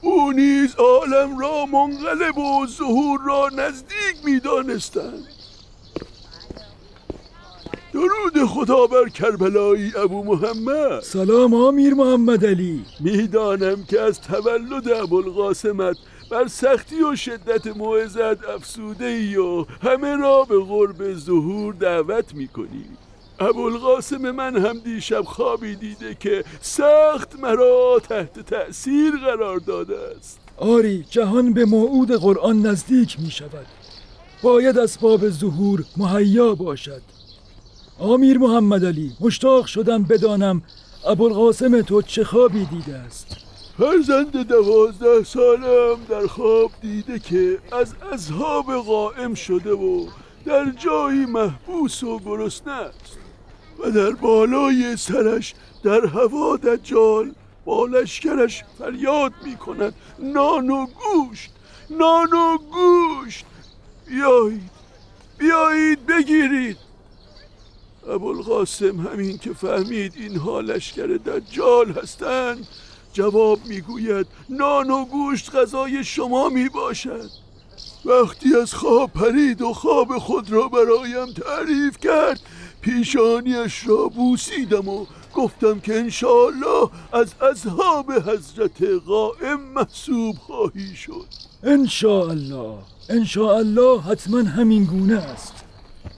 او 0.01 0.33
نیز 0.33 0.75
عالم 0.75 1.39
را 1.39 1.67
منقلب 1.67 2.39
و 2.39 2.67
ظهور 2.67 3.21
را 3.27 3.49
نزدیک 3.49 4.25
می 4.25 4.41
دانستند 4.41 5.27
درود 7.93 8.45
خدا 8.49 8.87
بر 8.87 9.09
کربلایی 9.09 9.93
ابو 9.97 10.25
محمد. 10.25 11.01
سلام 11.01 11.55
آمیر 11.55 11.95
محمد 11.95 12.47
علی. 12.47 12.85
می‌دانم 13.01 13.85
که 13.85 14.01
از 14.01 14.21
تولد 14.21 14.89
ابوالقاسمت 14.89 15.97
بر 16.31 16.47
سختی 16.47 17.03
و 17.03 17.17
شدت 17.17 17.67
موعظت 17.67 18.49
افسوده 18.49 19.05
ای 19.05 19.37
و 19.37 19.67
همه 19.83 20.17
را 20.17 20.45
به 20.45 20.65
قرب 20.65 21.15
ظهور 21.15 21.75
دعوت 21.75 22.35
می‌کنی. 22.35 22.85
ابوالقاسم 23.41 24.31
من 24.31 24.57
هم 24.57 24.79
دیشب 24.79 25.23
خوابی 25.23 25.77
دیده 25.77 26.17
که 26.21 26.45
سخت 26.61 27.41
مرا 27.41 28.01
تحت 28.09 28.41
تأثیر 28.41 29.13
قرار 29.17 29.59
داده 29.59 29.97
است. 30.17 30.41
آری 30.57 31.05
جهان 31.11 31.53
به 31.53 31.65
موعود 31.65 32.13
قرآن 32.13 32.67
نزدیک 32.67 33.21
می 33.21 33.31
شود. 33.31 33.67
باید 34.43 34.79
اسباب 34.79 35.29
ظهور 35.29 35.85
مهیا 35.97 36.55
باشد. 36.55 37.03
آمیر 37.99 38.39
محمد 38.39 38.85
علی 38.85 39.13
مشتاق 39.21 39.67
شدم 39.67 40.03
بدانم 40.03 40.63
ابوالقاسم 41.07 41.83
تو 41.83 42.03
چه 42.03 42.25
خوابی 42.25 42.65
دیده 42.65 42.95
است. 42.95 43.27
فرزند 43.79 44.37
دوازده 44.49 45.25
سالم 45.25 45.97
در 46.09 46.27
خواب 46.27 46.71
دیده 46.83 47.19
که 47.19 47.59
از 47.73 47.95
اصحاب 48.13 48.67
قائم 48.87 49.35
شده 49.35 49.73
و 49.73 50.07
در 50.45 50.71
جایی 50.71 51.27
محبوس 51.27 52.03
و 52.03 52.19
گرسنه 52.19 52.73
است. 52.73 53.20
و 53.85 53.91
در 53.91 54.11
بالای 54.11 54.97
سرش 54.97 55.55
در 55.83 56.07
هوا 56.07 56.57
دجال 56.57 57.35
با 57.65 57.87
لشکرش 57.87 58.65
فریاد 58.79 59.33
می 59.45 59.57
کند 59.57 59.95
نان 60.19 60.71
و 60.71 60.87
گوشت 60.87 61.51
نان 61.91 62.33
و 62.33 62.59
گوشت. 62.59 63.45
بیایید 64.07 64.71
بیایید 65.39 66.07
بگیرید. 66.07 66.77
ابوالقاسم 68.09 69.01
همین 69.01 69.39
که 69.39 69.53
فهمید 69.53 70.13
اینها 70.17 70.61
لشکر 70.61 71.07
دجال 71.07 71.93
هستند 71.93 72.67
جواب 73.13 73.67
می‌گوید 73.67 74.27
نان 74.49 74.91
و 74.91 75.05
گوشت 75.05 75.55
غذای 75.55 76.05
شما 76.05 76.49
می 76.49 76.69
باشد 76.69 77.31
وقتی 78.05 78.55
از 78.57 78.75
خواب 78.75 79.13
پرید 79.13 79.63
و 79.63 79.73
خواب 79.73 80.19
خود 80.19 80.53
را 80.53 80.69
برایم 80.69 81.33
تعریف 81.33 81.99
کرد 81.99 82.41
پیشانیش 82.81 83.87
را 83.87 84.09
بوسیدم 84.09 84.89
و 84.89 85.07
گفتم 85.35 85.81
که 85.81 85.95
انشاءالله 85.95 86.91
از 87.13 87.35
اصحاب 87.51 88.13
حضرت 88.13 88.83
قائم 89.07 89.61
محسوب 89.75 90.37
خواهی 90.37 90.95
شد. 90.95 91.27
انشاءالله. 91.63 92.79
انشاءالله 93.09 94.01
حتما 94.01 94.43
همین 94.43 94.85
گونه 94.85 95.19
است. 95.19 95.55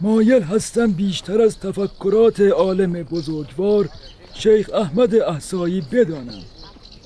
مایل 0.01 0.43
هستم 0.43 0.93
بیشتر 0.93 1.41
از 1.41 1.59
تفکرات 1.59 2.41
عالم 2.41 2.93
بزرگوار 2.93 3.89
شیخ 4.35 4.71
احمد 4.75 5.15
احسایی 5.15 5.81
بدانم. 5.93 6.43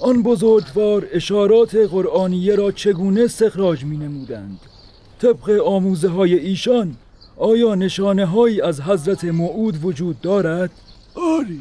آن 0.00 0.22
بزرگوار 0.22 1.06
اشارات 1.12 1.74
قرآنیه 1.74 2.54
را 2.54 2.72
چگونه 2.72 3.22
استخراج 3.22 3.84
می 3.84 3.96
نمودند 3.96 4.60
طبق 5.18 5.60
آموزه 5.64 6.08
های 6.08 6.34
ایشان 6.34 6.96
آیا 7.36 7.74
نشانه 7.74 8.26
هایی 8.26 8.60
از 8.60 8.80
حضرت 8.80 9.24
موعود 9.24 9.84
وجود 9.84 10.20
دارد؟ 10.20 10.70
آری 11.14 11.60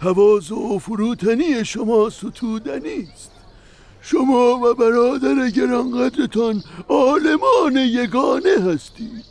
تواضع 0.00 0.54
و 0.54 0.78
فروتنی 0.78 1.64
شما 1.64 2.10
ستودنی 2.10 3.08
است 3.14 3.30
شما 4.00 4.60
و 4.60 4.74
برادر 4.74 5.50
گرانقدرتان 5.50 6.62
عالمان 6.88 7.76
یگانه 7.76 8.72
هستید. 8.72 9.24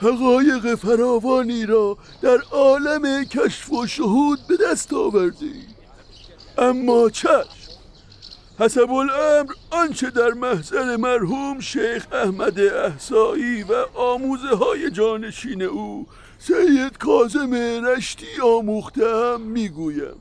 حقایق 0.00 0.74
فراوانی 0.74 1.66
را 1.66 1.96
در 2.22 2.38
عالم 2.50 3.24
کشف 3.24 3.72
و 3.72 3.86
شهود 3.86 4.38
به 4.48 4.56
دست 4.56 4.92
آوردید. 4.92 5.76
اما 6.58 7.10
چشم 7.10 7.61
حسب 8.58 8.92
الامر 8.92 9.52
آنچه 9.70 10.10
در 10.10 10.28
محضر 10.28 10.96
مرحوم 10.96 11.60
شیخ 11.60 12.06
احمد 12.12 12.60
احسایی 12.60 13.62
و 13.62 13.72
آموزه 13.94 14.56
های 14.56 14.90
جانشین 14.90 15.62
او 15.62 16.06
سید 16.38 16.98
کازم 16.98 17.54
رشتی 17.84 18.40
آموخته 18.44 19.16
هم 19.16 19.40
می‌گویم. 19.40 20.14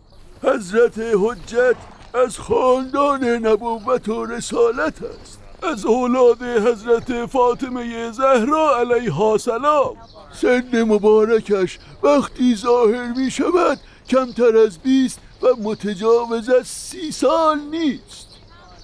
حضرت 0.44 0.98
حجت 0.98 1.76
از 2.14 2.40
خاندان 2.40 3.24
نبوت 3.24 4.10
و 4.10 4.26
رسالت 4.26 5.04
است. 5.04 5.40
از 5.64 5.86
اولاد 5.86 6.44
حضرت 6.44 7.26
فاطمه 7.26 8.12
زهرا 8.12 8.78
علیها 8.78 9.38
سلام. 9.38 9.96
سن 10.42 10.84
مبارکش 10.84 11.80
وقتی 12.04 12.56
ظاهر 12.56 13.14
می 13.18 13.32
شود 13.32 13.80
کمتر 14.10 14.58
از 14.58 14.80
بیست 14.80 15.20
و 15.44 15.48
متجاوز 15.62 16.50
از 16.50 16.68
سی 16.68 17.12
سال 17.12 17.60
نیست. 17.60 18.28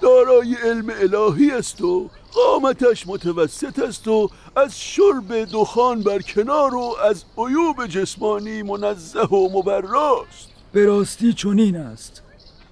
دارای 0.01 0.55
علم 0.63 0.89
الهی 0.89 1.51
است 1.51 1.81
و 1.81 2.09
قامتش 2.33 3.07
متوسط 3.07 3.79
است 3.79 4.07
و 4.07 4.29
از 4.55 4.79
شرب 4.79 5.45
دخان 5.51 6.01
بر 6.01 6.19
کنار 6.19 6.75
و 6.75 6.95
از 7.09 7.23
عیوب 7.37 7.87
جسمانی 7.87 8.63
منزه 8.63 9.21
و 9.21 9.49
مبراست 9.57 10.47
به 10.73 10.85
راستی 10.85 11.33
چنین 11.33 11.75
است. 11.75 12.21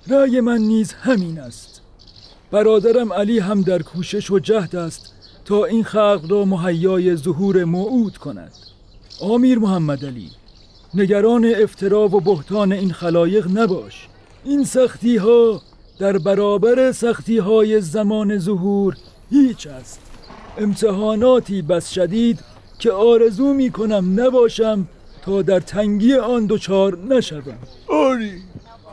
رأی 0.08 0.40
من 0.40 0.58
نیز 0.58 0.94
همین 0.94 1.40
است. 1.40 1.82
برادرم 2.52 3.14
علی 3.14 3.40
هم 3.40 3.62
در 3.62 3.82
کوشش 3.82 4.32
و 4.32 4.40
جهد 4.40 4.76
است 4.76 5.14
تا 5.46 5.66
این 5.66 5.84
خلق 5.84 6.26
را 6.30 6.46
مهیای 6.46 7.16
ظهور 7.16 7.64
موعود 7.64 8.18
کند. 8.18 8.54
آمیر 9.22 9.60
محمد 9.60 10.06
علی 10.06 10.32
نگران 10.94 11.54
افترا 11.56 12.08
و 12.08 12.22
بهتان 12.22 12.72
این 12.72 12.94
خلایق 12.94 13.48
نباش. 13.58 14.08
این 14.44 14.64
سختی 14.64 15.18
ها 15.18 15.62
در 16.00 16.18
برابر 16.18 16.92
سختی 16.92 17.38
های 17.38 17.82
زمان 17.82 18.38
ظهور 18.38 18.96
هیچ 19.32 19.68
است. 19.68 20.00
امتحاناتی 20.58 21.62
بس 21.62 21.92
شدید 21.92 22.40
که 22.80 22.92
آرزو 22.92 23.54
می 23.54 23.72
کنم 23.72 24.22
نباشم 24.22 24.88
تا 25.26 25.42
در 25.42 25.60
تنگی 25.60 26.14
آن 26.14 26.46
دچار 26.46 26.98
نشوم. 26.98 27.58
آری 27.88 28.42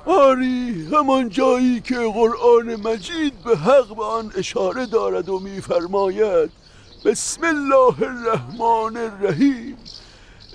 آری 0.07 0.87
همان 0.93 1.29
جایی 1.29 1.81
که 1.81 1.95
قرآن 1.95 2.77
مجید 2.85 3.33
به 3.45 3.57
حق 3.57 3.97
به 3.97 4.05
آن 4.05 4.33
اشاره 4.37 4.87
دارد 4.87 5.29
و 5.29 5.39
میفرماید 5.39 6.51
بسم 7.05 7.41
الله 7.45 8.03
الرحمن 8.03 8.97
الرحیم. 8.97 9.77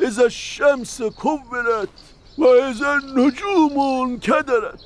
از 0.06 0.20
الشمس 0.20 1.02
کورت 1.02 1.90
و 2.38 2.44
از 2.46 2.82
النجوم 2.82 4.20
کدرت 4.20 4.80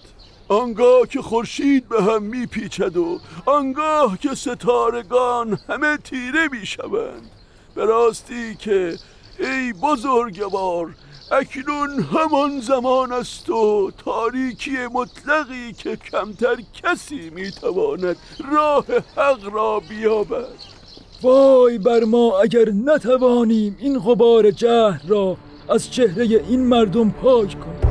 آنگاه 0.48 1.08
که 1.08 1.22
خورشید 1.22 1.90
به 1.90 2.04
هم 2.04 2.24
میپیچد 2.24 2.98
و 2.98 3.20
آنگاه 3.46 4.18
که 4.18 4.36
ستارگان 4.36 5.60
همه 5.70 5.98
تیره 5.98 6.48
می‌شوند. 6.52 7.32
به 7.76 7.86
راستی 7.86 8.56
که 8.56 8.98
ای 9.40 9.74
بزرگوار 9.74 10.96
اکنون 11.32 12.04
همان 12.04 12.60
زمان 12.60 13.12
است 13.12 13.50
و 13.50 13.92
تاریکی 14.06 14.78
مطلقی 14.88 15.74
که 15.74 15.96
کمتر 15.96 16.58
کسی 16.74 17.30
می‌تواند 17.30 18.18
راه 18.52 18.86
حق 19.18 19.54
را 19.54 19.80
بیابد. 19.80 20.81
وای 21.22 21.78
بر 21.78 22.04
ما 22.04 22.40
اگر 22.40 22.70
نتوانیم 22.86 23.76
این 23.80 24.00
غبار 24.00 24.52
جهر 24.52 25.02
را 25.08 25.38
از 25.70 25.92
چهره 25.92 26.24
این 26.50 26.60
مردم 26.60 27.10
پاک 27.10 27.60
کنیم. 27.60 27.91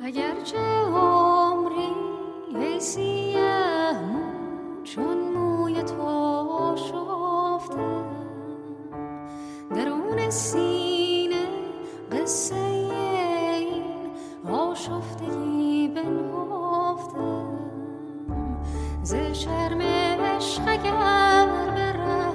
اگرچه 0.00 0.58
عمری 0.94 1.94
ای 2.54 2.80
سیه 2.80 3.92
چون 4.84 5.18
موی 5.18 5.82
تو 5.82 6.76
شفته 6.76 8.04
درون 9.74 10.30
سینه 10.30 11.46
قصه 12.12 12.56
این 12.56 13.84
آشفتگی 14.52 15.88
بنهفته. 15.88 17.44
ز 19.02 19.14
شرم 19.14 19.80
عشق 19.80 20.62
اگر 20.66 21.46
به 21.74 21.92
ره 21.92 22.32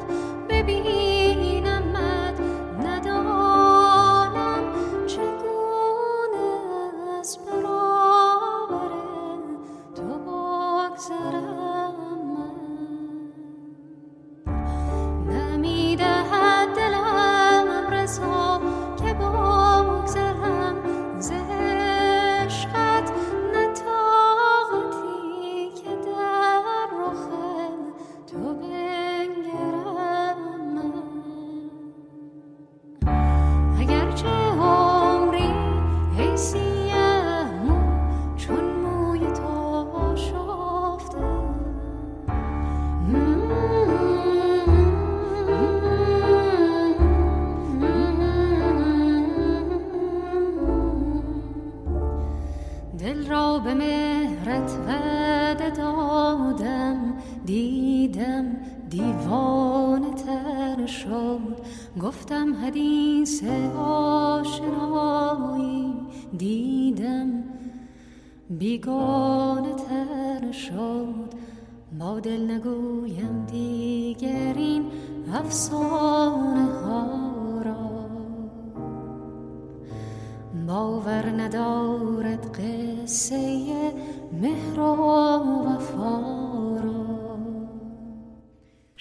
بیگانه 68.50 69.74
تر 69.76 70.52
شد. 70.52 71.34
با 72.00 72.20
دل 72.20 72.52
نگویم 72.52 73.46
دیگر 73.52 74.54
این 74.58 74.86
افسانه 75.34 76.66
ها 76.66 77.62
را. 77.66 78.04
باور 80.68 81.26
ندارد 81.26 82.60
قصه 82.60 83.40
مهر 84.42 84.80
و 84.80 84.84
وفا 85.68 86.44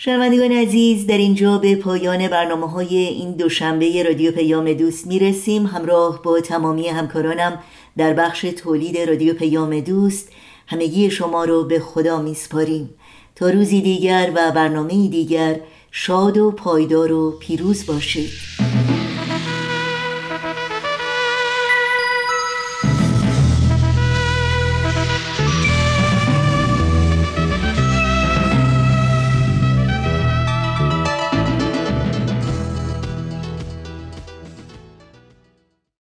شنوندگان 0.05 0.53
عزیز 0.53 1.07
در 1.07 1.19
اینجا 1.19 1.59
به 1.59 1.77
پایان 1.77 2.29
برنامه 2.29 2.71
های 2.71 2.97
این 2.97 3.33
دوشنبه 3.33 4.03
رادیو 4.03 4.33
پیام 4.33 4.73
دوست 4.73 5.07
می‌رسیم. 5.07 5.67
همراه 5.67 6.23
با 6.23 6.41
تمامی 6.41 6.89
همکارانم 6.89 7.59
در 7.97 8.13
بخش 8.13 8.41
تولید 8.41 8.99
رادیو 8.99 9.35
پیام 9.35 9.81
دوست 9.81 10.29
همگی 10.67 11.11
شما 11.11 11.45
رو 11.45 11.65
به 11.65 11.81
خدا 11.81 12.23
میسپاریم. 12.23 12.91
تا 13.35 13.51
روزی 13.51 13.81
دیگر 13.81 14.33
و 14.35 14.51
برنامه 14.51 15.09
دیگر 15.09 15.61
شاد 15.91 16.39
و 16.39 16.51
پایدار 16.51 17.13
و 17.13 17.31
پیروز 17.31 17.87
باشید. 17.87 18.62